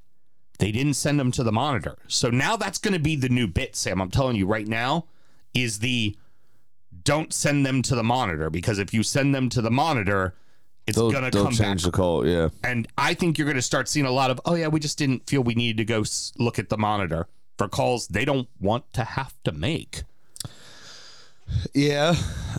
[0.59, 3.47] they didn't send him to the monitor so now that's going to be the new
[3.47, 5.07] bit sam i'm telling you right now
[5.55, 6.17] is the
[7.03, 10.35] don't send them to the monitor because if you send them to the monitor
[10.87, 12.27] it's they'll, going to they'll come change back the call.
[12.27, 12.49] Yeah.
[12.65, 14.99] and i think you're going to start seeing a lot of oh yeah we just
[14.99, 17.27] didn't feel we needed to go s- look at the monitor
[17.59, 20.03] for calls they don't want to have to make
[21.75, 22.15] Yeah.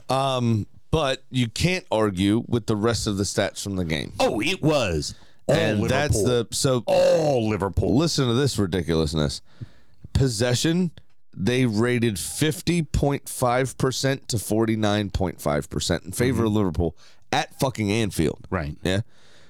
[0.09, 4.13] Um, but you can't argue with the rest of the stats from the game.
[4.19, 5.15] oh it was
[5.47, 5.87] all and Liverpool.
[5.97, 9.41] that's the so all liverpool listen to this ridiculousness.
[10.13, 10.91] Possession,
[11.35, 16.95] they rated 50.5% to 49.5% in favor of Liverpool
[17.31, 18.47] at fucking Anfield.
[18.49, 19.01] right Yeah.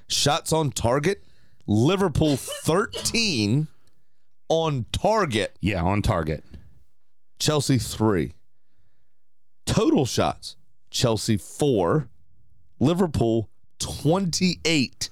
[0.08, 1.24] Shots on target,
[1.68, 3.68] Liverpool 13
[4.50, 6.44] on target, yeah on target
[7.42, 8.34] Chelsea 3.
[9.66, 10.58] Total shots,
[10.92, 12.08] Chelsea 4,
[12.80, 15.10] Liverpool 28.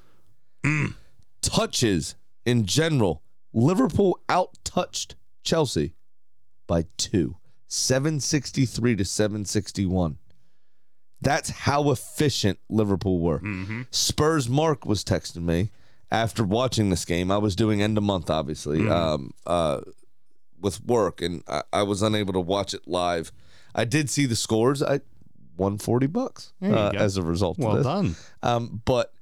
[0.64, 0.94] Mm.
[1.42, 2.16] Touches
[2.46, 5.96] in general, Liverpool out touched Chelsea
[6.68, 7.36] by 2.
[7.68, 10.19] 763 to 761.
[11.22, 13.42] That's how efficient Liverpool were.
[13.92, 15.70] Spurs Mark was texting me
[16.12, 17.30] after watching this game.
[17.32, 19.82] I was doing end of month, obviously, um, uh,
[20.62, 23.32] with work, and I, I was unable to watch it live.
[23.76, 24.82] I did see the scores.
[24.82, 25.02] I
[25.58, 27.58] won forty bucks uh, as a result.
[27.60, 27.86] well of this.
[27.86, 29.14] done Um, but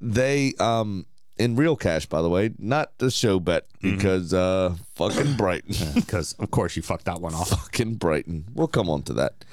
[0.00, 1.06] they um
[1.36, 5.74] in real cash, by the way, not the show bet because uh fucking Brighton.
[5.94, 8.44] because of course you fucked that one off fucking Brighton.
[8.54, 9.44] We'll come on to that.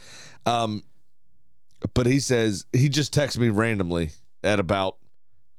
[0.46, 0.84] Um,
[1.94, 4.12] but he says he just texted me randomly
[4.44, 4.98] at about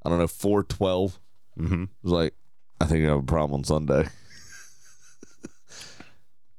[0.04, 1.18] I don't know four twelve.
[1.58, 1.84] mm-hmm.
[2.02, 2.34] Was like,
[2.80, 4.08] I think I have a problem on Sunday.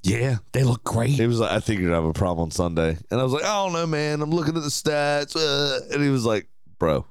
[0.05, 1.11] Yeah, they look great.
[1.11, 3.45] He was like, I think you're have a problem on Sunday, and I was like,
[3.45, 4.21] I don't know, man.
[4.21, 7.05] I'm looking at the stats, uh, and he was like, Bro,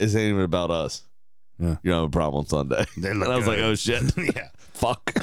[0.00, 1.04] this ain't even about us.
[1.60, 1.76] Yeah.
[1.82, 2.84] You don't have a problem on Sunday.
[3.08, 3.60] And I was like.
[3.60, 4.02] Oh shit,
[4.34, 5.14] yeah, fuck.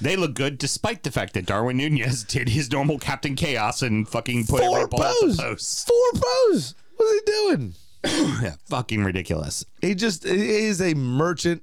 [0.00, 4.08] They look good despite the fact that Darwin Nunez did his normal Captain Chaos and
[4.08, 5.36] fucking put Four at pose.
[5.36, 5.88] the post.
[5.88, 6.74] Four pose.
[6.96, 7.74] What's he doing?
[8.04, 9.64] yeah, fucking ridiculous.
[9.80, 11.62] He just he is a merchant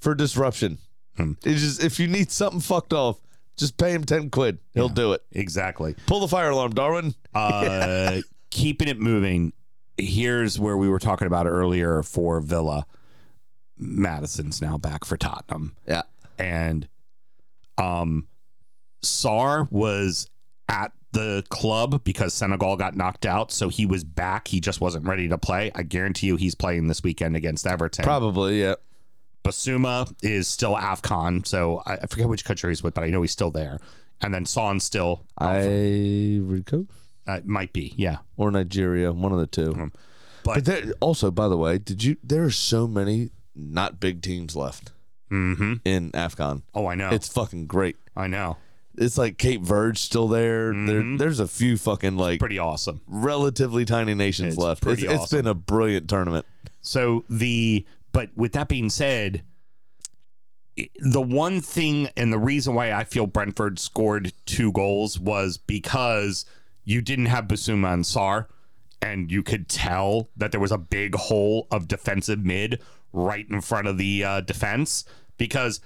[0.00, 0.78] for disruption.
[1.16, 1.32] Hmm.
[1.44, 3.18] It's just if you need something fucked off,
[3.56, 4.58] just pay him ten quid.
[4.74, 5.22] He'll do it.
[5.32, 5.94] Exactly.
[6.06, 7.14] Pull the fire alarm, Darwin.
[7.34, 8.20] Uh,
[8.50, 9.52] keeping it moving.
[9.98, 12.86] Here's where we were talking about earlier for Villa.
[13.78, 15.74] Maddison's now back for Tottenham.
[15.86, 16.02] Yeah.
[16.38, 16.88] and
[17.78, 18.26] um
[19.04, 20.28] Sarr was
[20.68, 24.48] at the club because Senegal got knocked out, so he was back.
[24.48, 25.70] He just wasn't ready to play.
[25.74, 28.04] I guarantee you he's playing this weekend against Everton.
[28.04, 28.76] Probably, yeah.
[29.44, 33.22] Bissouma is still AFCON, so I, I forget which country he's with, but I know
[33.22, 33.78] he's still there.
[34.20, 36.88] And then Son's still Ivory Coast
[37.26, 38.18] uh, might be, yeah.
[38.36, 39.90] or Nigeria, one of the 2
[40.44, 42.16] But- But there, also, by the way, did you?
[42.22, 44.92] There are so many not big teams left
[45.32, 45.74] Mm-hmm.
[45.84, 46.62] in Afcon.
[46.74, 47.10] Oh, I know.
[47.10, 47.96] It's fucking great.
[48.14, 48.58] I know.
[48.98, 50.72] It's like Cape Verde still there.
[50.74, 53.00] There, there's a few fucking like Pretty awesome.
[53.06, 54.82] relatively tiny nations It's left.
[54.82, 55.38] It's, pretty it's awesome.
[55.38, 56.44] been a brilliant tournament.
[56.82, 59.42] So the but with that being said,
[60.98, 66.44] the one thing and the reason why I feel Brentford scored two goals was because
[66.84, 68.46] you didn't have Bissouma and Sarr,
[69.00, 72.80] and you could tell that there was a big hole of defensive mid
[73.12, 75.04] right in front of the uh, defense
[75.42, 75.80] because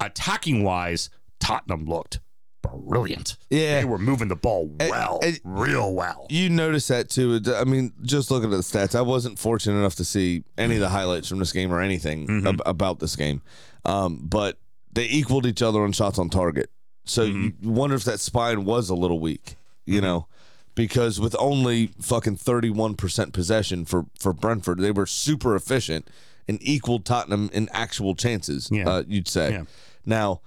[0.00, 2.20] attacking wise, Tottenham looked
[2.62, 3.36] brilliant.
[3.50, 3.80] Yeah.
[3.80, 6.26] they were moving the ball well, and- real well.
[6.30, 7.38] You notice that too.
[7.54, 10.80] I mean, just looking at the stats, I wasn't fortunate enough to see any of
[10.80, 12.46] the highlights from this game or anything mm-hmm.
[12.46, 13.42] ab- about this game.
[13.84, 14.58] Um, but
[14.90, 16.70] they equaled each other on shots on target.
[17.04, 17.74] So you mm-hmm.
[17.74, 20.06] wonder if that spine was a little weak, you mm-hmm.
[20.06, 20.28] know,
[20.74, 26.08] because with only fucking 31% possession for, for Brentford, they were super efficient
[26.48, 28.88] and equaled Tottenham in actual chances, Yeah.
[28.88, 29.50] uh, you'd say.
[29.52, 29.62] Yeah.
[30.06, 30.40] Now,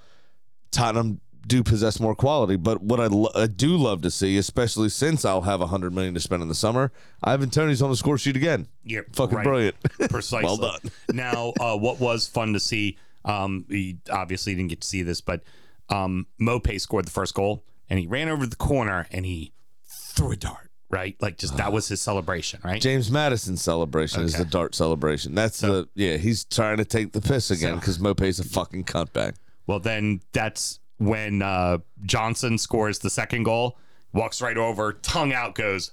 [0.71, 4.89] Tottenham do possess more quality, but what I, lo- I do love to see, especially
[4.89, 6.91] since I'll have a hundred million to spend in the summer,
[7.23, 8.67] Ivan Toney's on the score sheet again.
[8.83, 9.43] Yeah, Fucking right.
[9.45, 9.75] brilliant.
[10.09, 10.43] Precisely.
[10.45, 10.79] Well done.
[11.13, 15.21] now, uh, what was fun to see, um, we obviously didn't get to see this,
[15.21, 15.41] but
[15.89, 19.53] um, Maupay scored the first goal and he ran over to the corner and he
[19.87, 21.15] threw a dart, right?
[21.21, 22.81] Like just that was his celebration, right?
[22.81, 24.43] James Maddison's celebration is Okay.
[24.43, 25.35] the dart celebration.
[25.35, 26.17] That's the yeah.
[26.17, 29.35] He's trying to take the piss again because Maupay's a fucking cuntbag.
[29.65, 33.77] Well, then that's when uh, Johnson scores the second goal,
[34.13, 35.91] walks right over, tongue out, goes,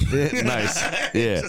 [0.12, 0.82] nice.
[1.14, 1.42] Yeah,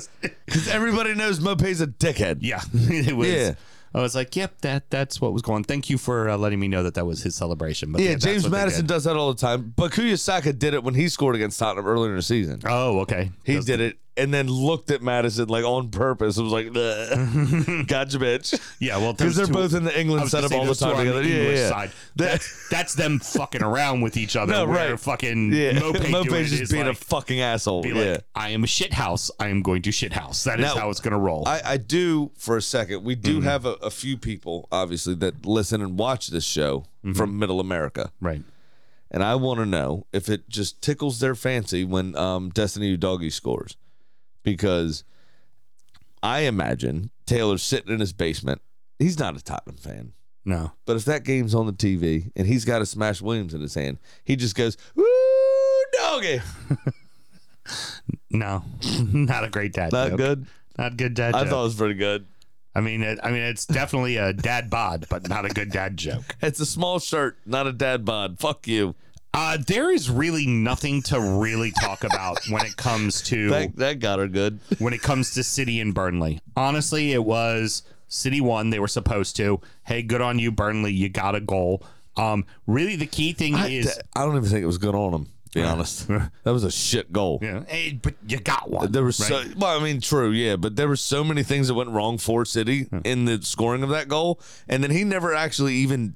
[0.46, 2.40] because everybody knows Maupay's a dickhead.
[2.42, 2.62] yeah.
[2.74, 3.28] it was.
[3.30, 3.54] Yeah.
[3.96, 5.64] I was like, yep, that that's what was going.
[5.64, 7.94] Thank you for uh, letting me know that that was his celebration.
[7.94, 9.74] But Yeah, that's James Maddison does that all the time.
[9.74, 12.60] But Kuyasaka did it when he scored against Tottenham earlier in the season.
[12.66, 13.32] Oh, okay.
[13.46, 16.38] He Does- did it and then looked at Maddison like on purpose.
[16.38, 16.74] It was like, "Ugh.
[17.88, 18.60] gotcha, bitch.
[18.80, 21.22] Yeah, well, Because they're two- both in the England setup all the time together.
[21.22, 21.70] the Yeah, yeah.
[21.70, 21.92] side.
[22.16, 24.54] That's, that's them fucking around with each other.
[24.54, 25.00] No, right.
[25.00, 25.74] Fucking yeah.
[25.74, 27.84] Maupay doing just is being like, a fucking asshole.
[27.84, 28.12] be yeah.
[28.12, 29.30] like, I am a shit house.
[29.40, 30.44] I am going to shit house.
[30.46, 31.48] That is Now, how it's going to roll.
[31.48, 33.04] I, I do for a second.
[33.04, 33.48] We do Mm-hmm.
[33.48, 37.14] have a, a few people, obviously, that listen and watch this show Mm-hmm.
[37.14, 38.42] from Middle America, right.
[39.12, 43.32] and I want to know if it just tickles their fancy when um, Destiny Udogie
[43.32, 43.78] scores,
[44.46, 45.04] because
[46.24, 48.62] I imagine Taylor's sitting in his basement.
[49.00, 50.14] He's not a Tottenham fan,
[50.46, 50.72] No.
[50.86, 53.76] but if that game's on the TV and he's got a Smash Williams in his
[53.76, 55.04] hand, he just goes, "Woo,
[56.00, 56.40] doggy!"
[58.30, 58.64] No.
[59.12, 60.18] Not a great dad Not joke.
[60.18, 60.46] good.
[60.78, 61.50] Not good dad I joke.
[61.50, 62.26] thought it was pretty good.
[62.76, 65.96] I mean, it, I mean, it's definitely a dad bod, but not a good dad
[65.96, 66.36] joke.
[66.42, 68.38] It's a small shirt, not a dad bod.
[68.40, 68.94] Fuck you.
[69.36, 74.00] Uh, there is really nothing to really talk about when it comes to That, that
[74.00, 74.62] got her good.
[74.80, 76.40] when it comes to City and Burnley.
[76.56, 78.70] Honestly, it was City won.
[78.70, 79.60] They were supposed to.
[79.84, 80.94] Hey, good on you, Burnley.
[80.94, 81.84] You got a goal.
[82.16, 85.14] Um, really, the key thing I, is, I don't even think it was good on
[85.14, 85.26] him.
[85.52, 87.40] To be honest, that was a shit goal.
[87.42, 88.92] yeah, hey, but you got one.
[88.92, 89.48] There was right?
[89.48, 92.18] so well, I mean, true, yeah, but there were so many things that went wrong
[92.18, 96.16] for City in the scoring of that goal, and then he never actually even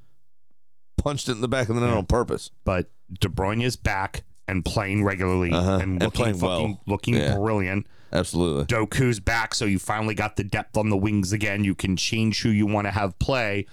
[1.00, 2.52] punched it in the back of the net on purpose.
[2.64, 2.90] but
[3.20, 6.82] De Bruyne is back and playing regularly Uh-huh, and and looking playing well.
[6.86, 7.36] looking Yeah.
[7.36, 7.88] brilliant.
[8.12, 8.66] Absolutely.
[8.66, 11.64] Doku's back, so you finally got the depth on the wings again.
[11.64, 13.66] You can change who you want to have play.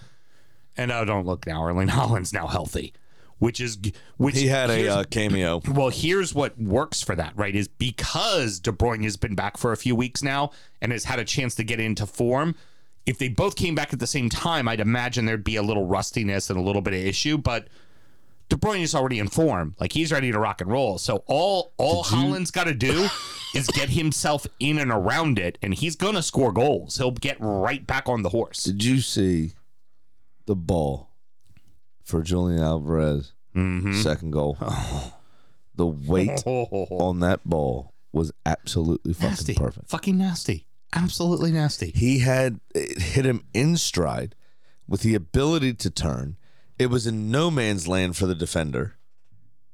[0.77, 1.65] And oh, don't look now.
[1.65, 2.93] Erling Haaland's now healthy,
[3.39, 3.79] which is
[4.19, 5.63] which He had a here's- uh, cameo.
[5.69, 7.55] well, here's what works for that, right?
[7.57, 10.51] Is because De Bruyne has been back for a few weeks now
[10.83, 12.55] and has had a chance to get into form.
[13.07, 15.87] If they both came back at the same time, I'd imagine there'd be a little
[15.87, 17.39] rustiness and a little bit of issue.
[17.39, 17.69] But
[18.49, 20.99] De Bruyne is already in form; like he's ready to rock and roll.
[20.99, 23.09] So all all Haaland's got to do
[23.55, 26.97] is get himself in and around it, and he's gonna score goals.
[26.99, 28.65] He'll get right back on the horse.
[28.65, 29.53] Did you see
[30.47, 31.11] the ball
[32.05, 33.33] for Julian Alvarez?
[33.55, 33.95] Mm-hmm.
[33.95, 34.59] Second goal.
[35.77, 39.91] The weight on that ball was absolutely fucking nasty, perfect.
[39.91, 41.93] fucking nasty, absolutely nasty.
[41.95, 44.35] He had it hit him in stride
[44.89, 46.37] with the ability to turn.
[46.79, 48.95] It was in no man's land for the defender.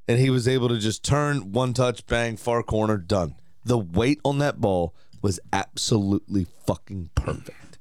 [0.08, 3.36] And he was able to just turn, one touch, bang, far corner, done.
[3.64, 7.78] The weight on that ball was absolutely fucking perfect.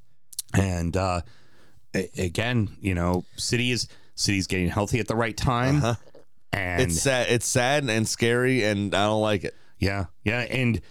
[0.53, 1.21] And uh,
[1.95, 5.77] a- again, you know, City is City's getting healthy at the right time.
[5.77, 5.95] Uh-huh.
[6.53, 7.27] And It's sad.
[7.29, 9.55] It's sad and scary, and I don't like it.
[9.79, 10.81] yeah, yeah, and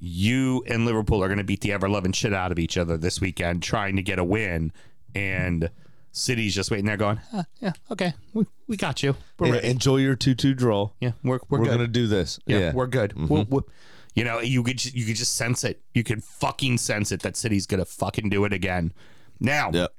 [0.00, 2.96] you and Liverpool are going to beat the ever loving shit out of each other
[2.96, 4.72] this weekend, trying to get a win.
[5.14, 5.70] and
[6.12, 9.14] City's just waiting there going, "Ah, yeah, okay, we, we got you.
[9.38, 9.68] We're ready.
[9.68, 10.90] enjoy your two-two draw.
[11.00, 11.70] Yeah, we're we're, We're, good.
[11.72, 12.40] gonna do this.
[12.46, 13.12] yeah, Yeah, we're good.
[13.28, 13.68] We'll- we'll-
[14.14, 15.80] you know, you could ju- you could just sense it.
[15.94, 18.92] You could fucking sense it that City's gonna fucking do it again.
[19.38, 19.92] Now, Yep.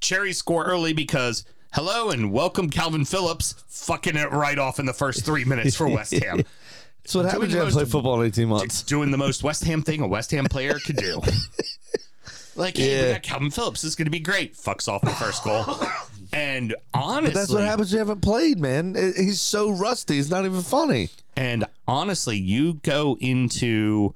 [0.00, 4.92] Cherry score early because hello and welcome Kalvin Phillips fucking it right off in the
[4.92, 6.42] first three minutes for West Ham.
[7.04, 7.52] That's what happens.
[7.52, 8.64] You haven't played football in eighteen months.
[8.64, 11.20] It's doing the most West Ham thing a West Ham player could do.
[12.56, 13.12] Like, hey, we Yeah.
[13.18, 13.82] got Kalvin Phillips.
[13.82, 14.54] This is going to be great.
[14.54, 15.64] Fucks off the first goal.
[16.32, 17.90] And honestly, That's what happens.
[17.92, 18.94] when You haven't played, man.
[18.96, 20.18] He's so rusty.
[20.18, 21.10] It's not even funny.
[21.36, 24.14] And honestly, you go into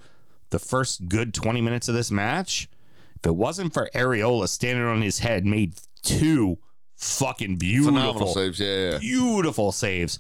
[0.50, 2.68] the first good 20 minutes of this match.
[3.16, 6.58] If it wasn't for Areola standing on his head, made two
[6.96, 8.58] fucking beautiful, saves.
[8.58, 8.98] Yeah, yeah.
[8.98, 10.18] beautiful saves.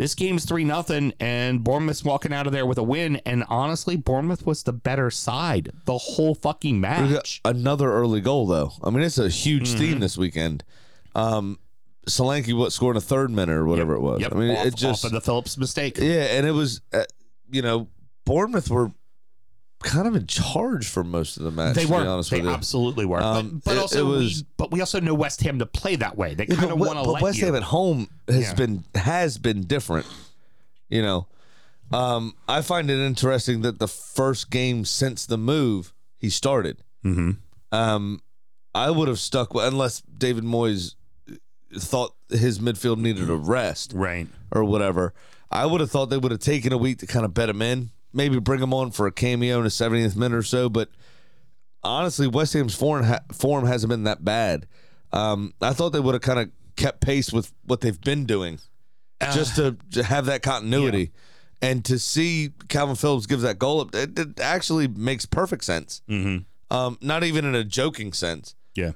[0.00, 3.16] This game's 3 nothing, and Bournemouth's walking out of there with a win.
[3.26, 7.42] And honestly, Bournemouth was the better side the whole fucking match.
[7.44, 8.72] Another early goal, though.
[8.82, 9.78] I mean, it's a huge Mm-hmm.
[9.78, 10.64] theme this weekend.
[11.14, 11.58] Um,
[12.08, 14.22] Solanke what scored in a third minute or whatever it was.
[14.22, 15.98] Yep, I mean, off, it just off of the Phillips mistake.
[15.98, 17.04] yeah, and it was uh,
[17.50, 17.88] you know
[18.24, 18.92] Bournemouth were
[19.82, 21.74] kind of in charge for most of the match.
[21.74, 22.00] They to were.
[22.02, 22.50] Be honest They with you.
[22.52, 23.20] absolutely were.
[23.20, 25.96] Um, but but it- also, it we, but we also know West Ham to play
[25.96, 26.34] that way.
[26.34, 27.46] They kind of want to but West you.
[27.46, 28.54] Ham at home has Yeah.
[28.54, 30.06] been has been different.
[30.88, 31.26] You know,
[31.92, 36.78] um, I find it interesting that the first game since the move he started.
[37.04, 37.38] Mhm.
[37.72, 38.20] Um,
[38.74, 40.94] I would have stuck with unless David Moyes
[41.76, 44.28] thought his midfield needed a rest Right.
[44.52, 45.14] or whatever.
[45.50, 47.62] I would have thought they would have taken a week to kind of bet him
[47.62, 50.68] in, maybe bring him on for a cameo in the 70th minute or so.
[50.68, 50.90] But
[51.82, 54.66] honestly, West Ham's form, ha- form hasn't been that bad.
[55.12, 58.58] Um, I thought they would have kind of kept pace with what they've been doing,
[59.32, 61.10] just to, to have that continuity.
[61.62, 66.00] And to see Kalvin Phillips give that goal up, it, it actually makes perfect sense.
[66.08, 66.74] Mm-hmm.
[66.74, 68.54] Um, not even in a joking sense.
[68.74, 68.92] Yeah.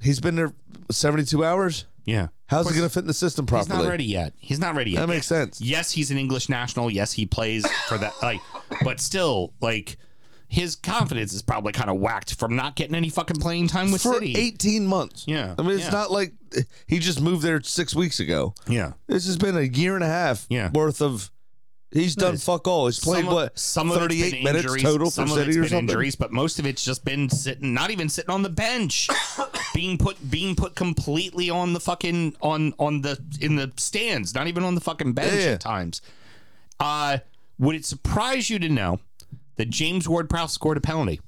[0.00, 0.52] He's been there
[0.90, 1.84] 72 hours.
[2.06, 2.28] Yeah.
[2.46, 3.76] How's it going to fit in the system properly?
[3.76, 4.32] He's not ready yet.
[4.38, 5.00] He's not ready yet.
[5.00, 5.60] That makes sense.
[5.60, 6.90] Yes, he's an English national.
[6.90, 8.14] Yes, he plays for that.
[8.22, 8.40] Like,
[8.84, 9.96] but still, like,
[10.48, 14.02] his confidence is probably kind of whacked from not getting any fucking playing time with
[14.02, 14.36] for City.
[14.38, 15.24] 18 months.
[15.26, 15.90] Yeah, I mean, it's yeah.
[15.90, 16.34] not like
[16.86, 18.54] he just moved there six weeks ago.
[18.68, 18.92] Yeah.
[19.08, 20.70] This has been a year and a half Yeah.
[20.72, 21.32] worth of.
[21.92, 22.86] He's done fuck all.
[22.86, 25.52] He's played some of, what some of it's 38 minutes injuries, total some for City
[25.58, 25.78] or something.
[25.88, 29.08] injuries, but most of it's just been sitting, not even sitting on the bench,
[29.76, 34.46] being put being put completely on the fucking on on the in the stands, not
[34.48, 35.50] even on the fucking bench Yeah.
[35.52, 36.00] at times.
[36.80, 37.18] Uh,
[37.58, 39.00] would it surprise you to know
[39.56, 41.20] that James Ward-Prowse scored a penalty?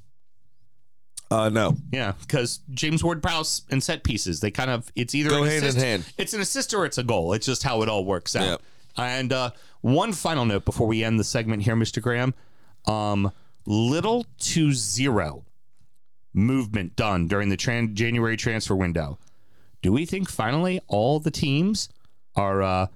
[1.31, 1.77] Uh, no.
[1.93, 5.65] Yeah, because James Ward-Prowse and set pieces, they kind of it's either Go an hand
[5.67, 6.05] in hand.
[6.17, 7.35] It's an assist or it's a goal.
[7.35, 8.49] It's just how it all works out.
[8.49, 8.63] Yep.
[8.97, 9.51] And uh,
[9.83, 12.01] one final note before we end the segment here, Mr.
[12.03, 12.35] Graham.
[12.87, 13.31] Um,
[13.67, 15.45] little to zero
[16.39, 19.19] movement done during the tran- January transfer window.
[19.83, 21.89] Do we think finally all the teams
[22.37, 22.87] are uh,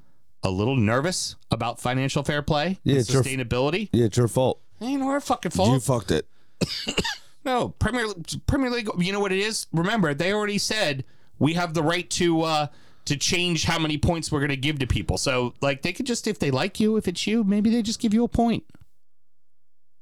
[0.43, 3.89] a little nervous about financial fair play Yeah, and it's your- sustainability?
[3.93, 4.61] Yeah, it's your fault.
[4.81, 5.73] Ain't our fucking fault.
[5.73, 6.27] You fucked it.
[7.45, 8.07] No, Premier
[8.47, 8.89] Premier League.
[8.99, 9.67] You know what it is?
[9.73, 11.05] Remember, they already said
[11.41, 12.67] we have the right to uh
[13.07, 15.19] to change how many points we're going to give to people.
[15.19, 17.99] So, like, they could just if they like you, if it's you, maybe they just
[17.99, 18.63] give you a point.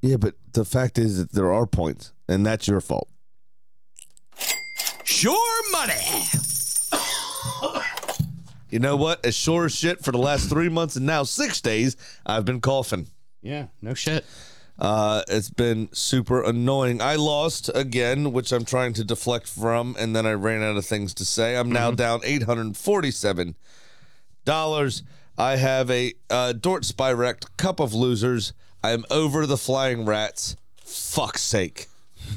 [0.01, 3.09] Yeah, but the fact is that there are points, and that's your fault.
[5.11, 6.23] Sure money.
[8.69, 9.23] You know what?
[9.25, 12.61] As sure as shit for the last three months and now six days, I've been
[12.61, 13.07] coughing.
[13.41, 14.25] Yeah, no shit.
[14.79, 17.01] Uh, it's been super annoying.
[17.01, 20.85] I lost again, which I'm trying to deflect from, and then I ran out of
[20.85, 21.57] things to say.
[21.57, 23.55] I'm now down eight hundred forty-seven
[24.45, 25.03] dollars.
[25.37, 28.53] I have a uh, Dort Spyrect Cup of Losers.
[28.81, 30.55] I'm over the Flying Rats.
[30.77, 31.87] Fuck's sake.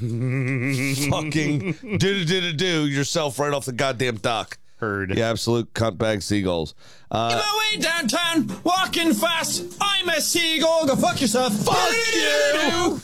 [1.10, 4.58] Fucking do do do do yourself right off the goddamn dock.
[4.76, 5.16] Heard.
[5.16, 6.74] You absolute cunt bag seagulls.
[7.10, 9.76] Uh, Away downtown, walking fast.
[9.80, 10.86] I'm a seagull.
[10.86, 11.54] Go fuck yourself.
[11.54, 13.00] Fuck you.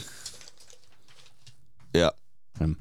[1.94, 2.10] yeah.
[2.60, 2.76] Um,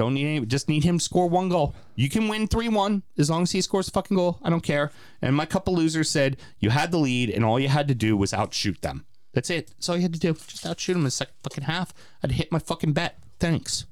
[0.00, 0.46] Don't need any.
[0.46, 1.74] Just need him to score one goal.
[1.94, 4.38] You can win three one as long as he scores a fucking goal.
[4.42, 4.92] I don't care.
[5.20, 8.16] And my couple losers said you had the lead and all you had to do
[8.16, 9.04] was outshoot them.
[9.34, 9.66] That's it.
[9.66, 10.32] That's all you had to do.
[10.32, 11.92] Just outshoot them in the second fucking half.
[12.24, 13.18] I'd hit my fucking bet.
[13.38, 13.84] Thanks.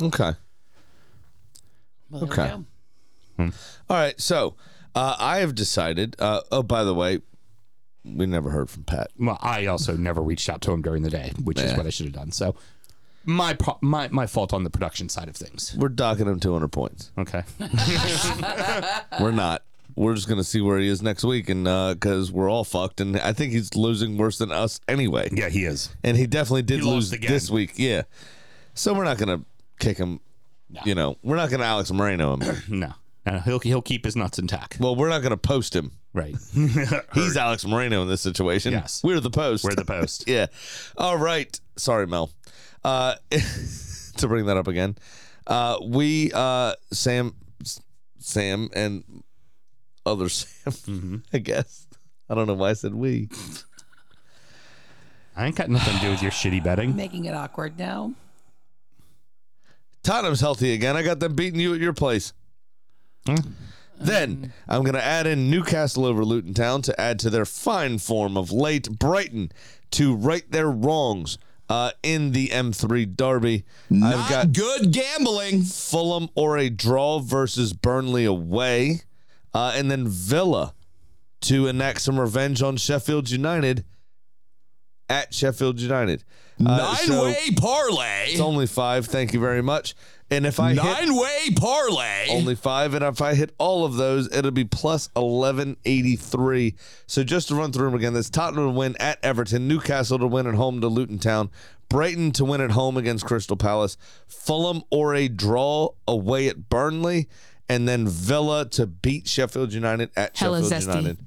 [0.00, 0.34] Okay.
[2.08, 2.46] Well, Okay.
[2.46, 2.64] go.
[3.40, 3.50] All
[3.90, 4.20] right.
[4.20, 4.54] So
[4.94, 6.14] uh, I have decided.
[6.20, 7.22] Uh, oh, by the way,
[8.04, 9.10] we never heard from Pat.
[9.18, 11.90] Well, I also never reached out to him during the day, which is what I
[11.90, 12.30] should have done.
[12.30, 12.54] So
[13.24, 15.74] my pro- my my fault on the production side of things.
[15.78, 17.10] We're docking him 200 points.
[17.18, 17.42] Okay.
[19.20, 19.62] We're not.
[19.96, 23.16] We're just gonna see where he is next week, and because we're all fucked, and
[23.16, 25.28] I think he's losing worse than us anyway.
[25.32, 25.94] yeah, he is.
[26.02, 27.30] And he definitely did He lose lost again.
[27.30, 27.74] this week.
[27.76, 28.02] Yeah.
[28.74, 29.42] So we're not gonna
[29.78, 30.18] kick him.
[30.84, 32.56] You know, we're not gonna Alex Moreno him.
[32.68, 32.92] No.
[33.26, 34.78] Uh, he'll he'll keep his nuts intact.
[34.80, 35.92] well, we're not gonna post him.
[36.12, 36.34] Right.
[37.14, 38.72] He's Alex Moreno in this situation.
[38.72, 39.00] Yes.
[39.04, 39.64] We're the post.
[39.64, 40.24] We're the post.
[40.28, 40.46] yeah.
[40.98, 41.58] All right.
[41.76, 42.30] Sorry, Mel.
[42.84, 44.96] Uh, to bring that up again,
[45.46, 47.34] uh, we uh, Sam,
[48.18, 49.22] Sam, and
[50.04, 50.72] other Sam.
[50.72, 51.16] Mm-hmm.
[51.32, 51.86] I guess.
[52.28, 53.28] I don't know why I said we.
[55.36, 56.94] I ain't got nothing to do with your shitty betting.
[56.94, 58.14] Making it awkward now.
[60.02, 60.96] Tottenham's healthy again.
[60.96, 62.32] I got them beating you at your place.
[63.98, 67.98] Then I'm going to add in Newcastle over Luton Town to add to their fine
[67.98, 69.50] form of late Brighton
[69.92, 71.38] to right their wrongs
[71.74, 73.64] uh, in the M3 Derby.
[73.90, 75.62] I've got good gambling.
[75.62, 79.00] Fulham or a draw versus Burnley away,
[79.52, 80.72] uh, and then Villa
[81.42, 83.84] to enact some revenge on Sheffield United
[85.08, 86.22] at Sheffield United.
[86.60, 88.26] Uh, Nine so way parlay.
[88.28, 89.06] It's only five.
[89.06, 89.96] Thank you very much.
[90.30, 92.26] And if I hit Nine way parlay.
[92.30, 96.74] only five, and if I hit all of those, it'll be plus eleven eighty three.
[97.06, 100.26] So just to run through them again, that's Tottenham to win at Everton, Newcastle to
[100.26, 101.50] win at home to Luton Town,
[101.88, 103.96] Brighton to win at home against Crystal Palace,
[104.26, 107.28] Fulham or a draw away at Burnley,
[107.68, 110.96] and then Villa to beat Sheffield United at Hella Sheffield zesty.
[110.96, 111.18] United.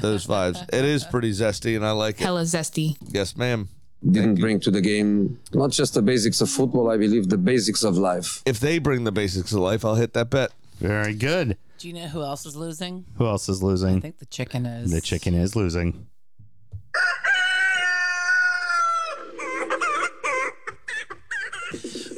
[0.00, 0.60] Those fives.
[0.72, 2.24] It is pretty zesty, and I like it.
[2.24, 2.96] Hella zesty.
[3.08, 3.68] Yes, ma'am.
[4.08, 7.82] Didn't bring to the game not just the basics of football i believe the basics
[7.82, 10.52] of life If they bring the basics of life, I'll hit that bet.
[10.78, 11.58] Very good.
[11.78, 13.04] Do you know who else is losing?
[13.16, 13.98] Who else is losing?
[13.98, 14.90] I think the chicken is.
[14.90, 16.06] The chicken is losing.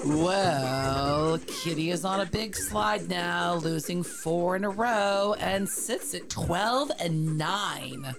[0.04, 6.12] Well, Kitty is on a big slide now, losing four in a row and sits
[6.14, 8.14] at 12 and 9.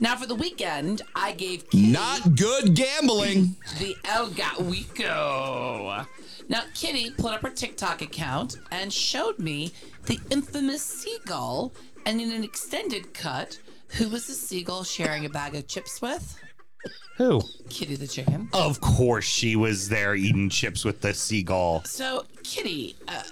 [0.00, 3.56] Now, for the weekend, I gave Kitty Not good gambling.
[3.78, 6.06] the El Gatwico.
[6.48, 9.72] Now, Kitty put up her TikTok account and showed me
[10.06, 11.72] the infamous seagull,
[12.06, 16.38] and in an extended cut, who was the seagull sharing a bag of chips with?
[17.16, 17.40] Who?
[17.70, 18.48] Kitty the chicken.
[18.52, 21.82] Of course, she was there eating chips with the seagull.
[21.84, 23.22] So, Kitty, uh,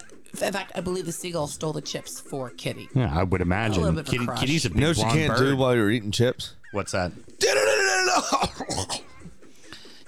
[0.41, 2.89] in fact, I believe the seagull stole the chips for Kitty.
[2.95, 3.83] Yeah, I would imagine.
[3.83, 4.41] little bit of a Kitty, crush.
[4.41, 5.51] Kitty's a big You know what you blonde can't bird.
[5.51, 6.55] do while you're eating chips?
[6.73, 7.13] What's that?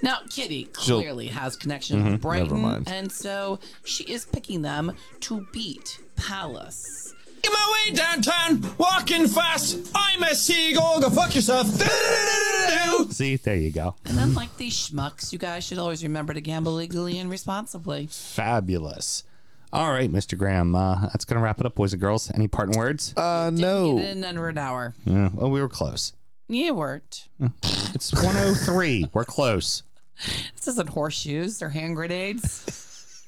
[0.03, 2.17] Now, Kitty She'll- clearly has connection with mm-hmm.
[2.21, 2.89] Brighton, Never mind.
[2.89, 7.15] and so she is picking them to beat Palace.
[7.43, 9.91] In my way downtown, walking fast.
[9.95, 11.01] I'm a seagull.
[11.01, 11.67] Go fuck yourself.
[13.13, 13.95] See, there you go.
[14.05, 18.09] And unlike these schmucks, you guys should always remember to gamble legally and responsibly.
[18.11, 19.25] Fabulous.
[19.75, 20.39] All right, Mr.
[20.39, 20.77] Graham.
[20.77, 22.31] Uh, that's going to wrap it up, boys and girls.
[22.33, 23.13] Any parting words?
[23.17, 23.99] Uh, Get no.
[23.99, 24.95] in under an hour.
[25.05, 26.13] Yeah, well, we were close.
[26.49, 27.29] You weren't.
[27.95, 29.11] It's 103.
[29.13, 29.85] we're close.
[30.57, 33.23] This isn't horseshoes or hand grenades.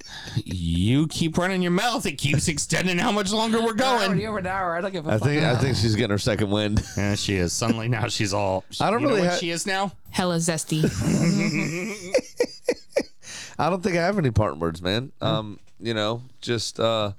[0.45, 2.05] You keep running your mouth.
[2.05, 4.27] It keeps extending how much longer we're Already going.
[4.27, 4.77] over an hour.
[4.77, 5.29] I don't give a I fuck.
[5.29, 6.83] think I think she's getting her second wind.
[6.97, 7.53] Yeah, she is.
[7.53, 8.65] Suddenly now she's all.
[8.81, 9.93] I don't you know really what ha- she is now.
[10.11, 10.83] Hella zesty.
[13.59, 15.13] I don't think I have any parting words, man.
[15.21, 17.13] Um, you know, just uh,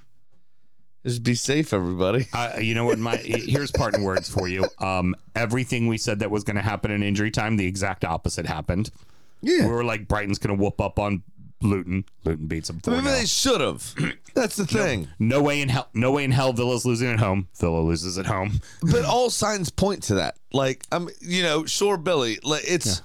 [1.06, 2.28] just be safe, everybody.
[2.34, 3.00] Uh, you know what?
[3.00, 4.66] My here's parting words for you.
[4.80, 8.46] Um, everything we said that was going to happen in injury time, the exact opposite
[8.46, 8.90] happened.
[9.42, 9.66] Yeah.
[9.66, 11.24] We were like Brighton's going to whoop up on
[11.62, 12.06] Luton.
[12.26, 12.80] Luton beats them.
[12.80, 13.94] 4 Maybe they should have.
[14.34, 15.08] That's the thing.
[15.20, 15.88] No way in hell.
[15.94, 16.54] No way in hell.
[16.54, 17.48] Villa's losing at home.
[17.60, 18.62] Villa loses at home.
[18.82, 20.38] But all signs point to that.
[20.54, 22.38] Like, I'm, you know, sure, Billy.
[22.44, 23.02] Like, it's,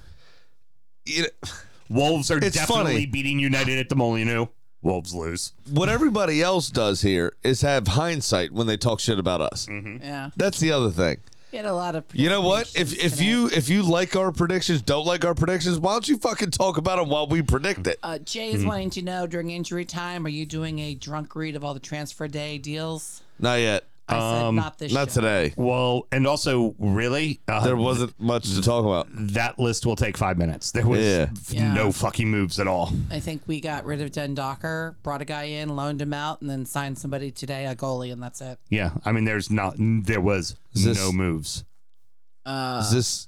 [1.05, 1.49] you know,
[1.89, 3.05] Wolves are It's definitely funny.
[3.07, 4.45] beating United at the Molineux.
[4.83, 5.53] Wolves lose.
[5.71, 9.67] what everybody else does here is have hindsight when they talk shit about us.
[9.69, 10.29] Yeah.
[10.35, 11.17] That's the other thing.
[11.51, 12.03] We had a lot of.
[12.13, 12.73] You know what?
[12.75, 16.07] If if predictions you if you like our predictions, don't like our predictions, why don't
[16.09, 17.99] you fucking talk about them while we predict it?
[18.01, 21.55] Uh, Jay is wanting to know during injury time, are you doing a drunk read
[21.55, 23.21] of all the transfer day deals?
[23.39, 23.83] Not yet.
[24.07, 25.21] I said Um, not this Not show.
[25.21, 25.53] today.
[25.55, 29.07] Well, and also, really, uh, There wasn't much to talk about.
[29.33, 30.71] that list will take five minutes.
[30.71, 31.29] There was Yeah.
[31.49, 31.73] Yeah.
[31.73, 32.91] no fucking moves at all.
[33.09, 36.49] I think we got rid of Dendoncker, brought a guy in, loaned him out, and
[36.49, 38.59] then signed somebody today, a goalie, and that's it.
[38.69, 41.63] Yeah, I mean, there's not, there was Is this- no moves.
[42.45, 43.27] Uh, Does this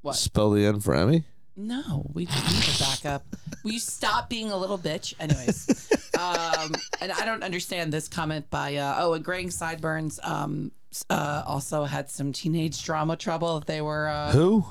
[0.00, 0.16] what?
[0.16, 1.24] spell the end for Emi?
[1.56, 3.24] No, we need a backup.
[3.62, 5.14] Will you stop being a little bitch?
[5.20, 5.88] Anyways,
[6.18, 10.72] um, and I don't understand this comment by uh, oh, and Greg Sideburns um,
[11.08, 13.60] uh, also had some teenage drama trouble.
[13.60, 14.64] They were uh, Who?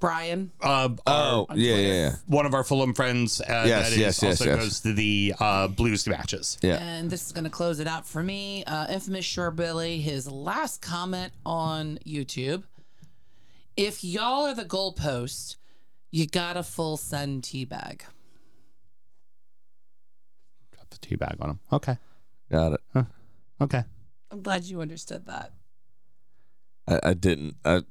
[0.00, 0.50] Brian.
[0.60, 2.12] Uh, Oh, yeah, yeah, yeah.
[2.26, 3.40] one of our Fulham friends.
[3.40, 4.58] Uh, Yes, that is yes, yes, also yes.
[4.58, 6.58] goes to the uh, Blues matches.
[6.62, 6.76] Yeah.
[6.76, 8.64] And this is going to close it out for me.
[8.64, 12.64] Uh, infamous Sure Billy, his last comment on YouTube.
[13.76, 15.56] If y'all are the goalpost,
[16.14, 18.04] you got a full sun tea bag.
[20.72, 21.60] Drop the tea bag on him.
[21.72, 21.98] Okay.
[22.52, 23.06] Got it.
[23.60, 23.82] Okay.
[24.30, 25.52] I'm glad you understood that.
[26.86, 27.56] I, I didn't.
[27.64, 27.84] I f-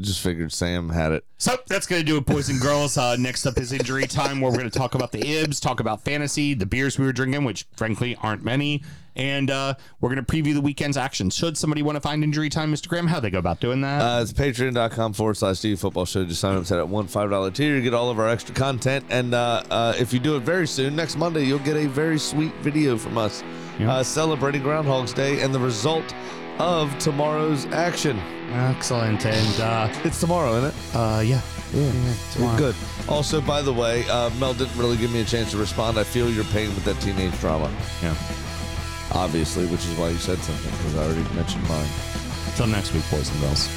[0.00, 1.24] just figured Sam had it.
[1.38, 2.96] So that's going to do it, boys and girls.
[2.96, 5.80] Uh, next up is injury time, where we're going to talk about the IBS, talk
[5.80, 8.82] about fantasy, the beers we were drinking, which frankly aren't many,
[9.16, 11.30] and uh, we're going to preview the weekend's action.
[11.30, 12.88] Should somebody want to find injury time, Mr.
[12.88, 14.00] Graham, how they go about doing that?
[14.00, 16.24] Uh, it's patreon.com forward slash DU football show.
[16.24, 17.76] Just sign up at that one $5 tier.
[17.76, 19.04] You get all of our extra content.
[19.10, 22.18] And uh, uh, if you do it very soon, next Monday, you'll get a very
[22.18, 23.42] sweet video from us
[23.80, 26.14] uh, celebrating Groundhog's Day and the result
[26.58, 28.18] of tomorrow's action.
[28.52, 29.24] Excellent.
[29.26, 30.96] And uh, It's tomorrow, isn't it?
[30.96, 31.40] uh, yeah.
[32.38, 32.74] Well, good.
[33.08, 35.98] Also, by the way, uh, Mel didn't really give me a chance to respond.
[35.98, 37.68] I feel your pain with that teenage drama,
[38.02, 38.14] Yeah.
[39.12, 41.88] obviously, which is why you said something, because I already mentioned mine.
[42.46, 43.68] Until next week, boys and girls.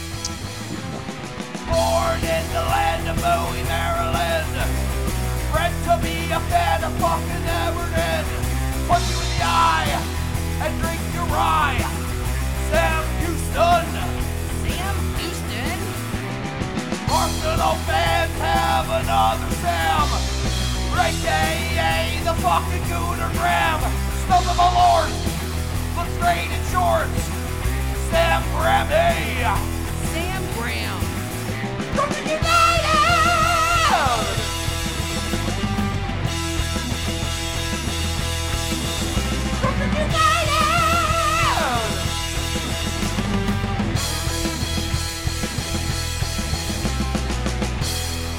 [1.67, 4.47] Born in the land of Bowie, Maryland.
[5.51, 8.25] Bred to be a fan of fucking Everton.
[8.87, 9.91] Punch you in the eye
[10.61, 11.83] and drink your rye.
[12.69, 13.85] Sam Houston.
[14.63, 15.79] Sam Houston.
[17.11, 20.39] Arsenal fans have another Sam.
[21.09, 23.79] AKA the fucking Gooner Graham.
[24.25, 25.09] Snub of my lord.
[25.97, 27.23] Look straight in shorts.
[28.11, 29.41] Sam Grammy.
[30.13, 30.99] Sam Graham.
[31.95, 32.39] Brooklyn United!
[32.39, 32.78] Brooklyn